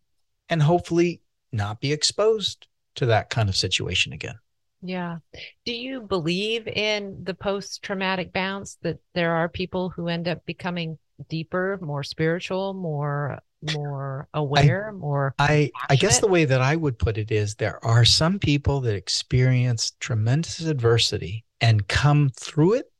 and 0.51 0.61
hopefully 0.61 1.21
not 1.51 1.79
be 1.79 1.91
exposed 1.91 2.67
to 2.95 3.07
that 3.07 3.29
kind 3.29 3.49
of 3.49 3.55
situation 3.55 4.13
again. 4.13 4.35
Yeah. 4.81 5.19
Do 5.65 5.73
you 5.73 6.01
believe 6.01 6.67
in 6.67 7.23
the 7.23 7.35
post 7.35 7.83
traumatic 7.83 8.33
bounce 8.33 8.75
that 8.81 8.99
there 9.13 9.33
are 9.35 9.47
people 9.47 9.89
who 9.89 10.07
end 10.07 10.27
up 10.27 10.43
becoming 10.45 10.97
deeper, 11.29 11.77
more 11.81 12.03
spiritual, 12.03 12.73
more 12.73 13.39
more 13.61 14.27
aware, 14.33 14.91
more 14.91 15.35
I 15.37 15.73
I 15.89 15.97
guess 15.97 16.19
the 16.19 16.27
way 16.27 16.45
that 16.45 16.61
I 16.61 16.75
would 16.77 16.97
put 16.97 17.17
it 17.17 17.31
is 17.31 17.55
there 17.55 17.83
are 17.83 18.05
some 18.05 18.39
people 18.39 18.79
that 18.81 18.95
experience 18.95 19.91
tremendous 19.99 20.61
adversity 20.61 21.43
and 21.59 21.87
come 21.87 22.29
through 22.29 22.73
it 22.75 22.91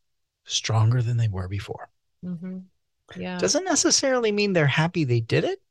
stronger 0.45 1.01
than 1.01 1.17
they 1.17 1.29
were 1.29 1.47
before. 1.47 1.89
hmm 2.23 2.59
yeah. 3.15 3.37
Doesn't 3.39 3.65
necessarily 3.65 4.31
mean 4.31 4.53
they're 4.53 4.67
happy 4.67 5.03
they 5.03 5.19
did 5.19 5.43
it. 5.43 5.61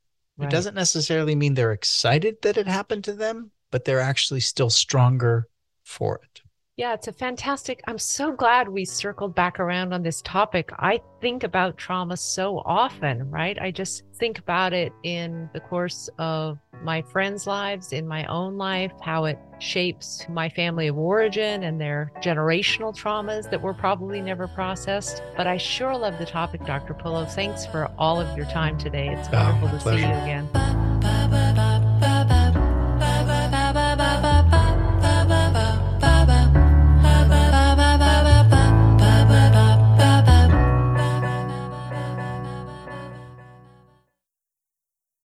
It 0.41 0.49
doesn't 0.49 0.75
necessarily 0.75 1.35
mean 1.35 1.53
they're 1.53 1.71
excited 1.71 2.41
that 2.41 2.57
it 2.57 2.67
happened 2.67 3.03
to 3.05 3.13
them, 3.13 3.51
but 3.71 3.85
they're 3.85 3.99
actually 3.99 4.41
still 4.41 4.69
stronger 4.69 5.47
for 5.91 6.15
it. 6.23 6.41
Yeah, 6.77 6.93
it's 6.93 7.07
a 7.07 7.13
fantastic. 7.13 7.81
I'm 7.85 7.99
so 7.99 8.31
glad 8.31 8.67
we 8.67 8.85
circled 8.85 9.35
back 9.35 9.59
around 9.59 9.93
on 9.93 10.01
this 10.01 10.21
topic. 10.23 10.71
I 10.79 11.01
think 11.19 11.43
about 11.43 11.77
trauma 11.77 12.17
so 12.17 12.59
often, 12.65 13.29
right? 13.29 13.55
I 13.61 13.69
just 13.71 14.03
think 14.15 14.39
about 14.39 14.73
it 14.73 14.91
in 15.03 15.49
the 15.53 15.59
course 15.59 16.09
of 16.17 16.57
my 16.81 17.01
friends' 17.03 17.45
lives, 17.45 17.91
in 17.91 18.07
my 18.07 18.25
own 18.25 18.57
life, 18.57 18.93
how 19.01 19.25
it 19.25 19.37
shapes 19.59 20.25
my 20.29 20.49
family 20.49 20.87
of 20.87 20.97
origin 20.97 21.63
and 21.63 21.79
their 21.79 22.11
generational 22.23 22.97
traumas 22.97 23.47
that 23.51 23.61
were 23.61 23.75
probably 23.75 24.21
never 24.21 24.47
processed. 24.47 25.21
But 25.37 25.45
I 25.45 25.57
sure 25.57 25.95
love 25.95 26.17
the 26.17 26.25
topic, 26.25 26.65
Dr. 26.65 26.95
Polo. 26.95 27.25
Thanks 27.25 27.65
for 27.65 27.91
all 27.99 28.19
of 28.19 28.35
your 28.35 28.47
time 28.47 28.77
today. 28.79 29.09
It's 29.09 29.27
Oh, 29.27 29.33
my 29.33 29.61
wonderful 29.61 29.91
to 29.91 29.97
see 29.97 30.03
you 30.07 30.13
again. 30.13 30.70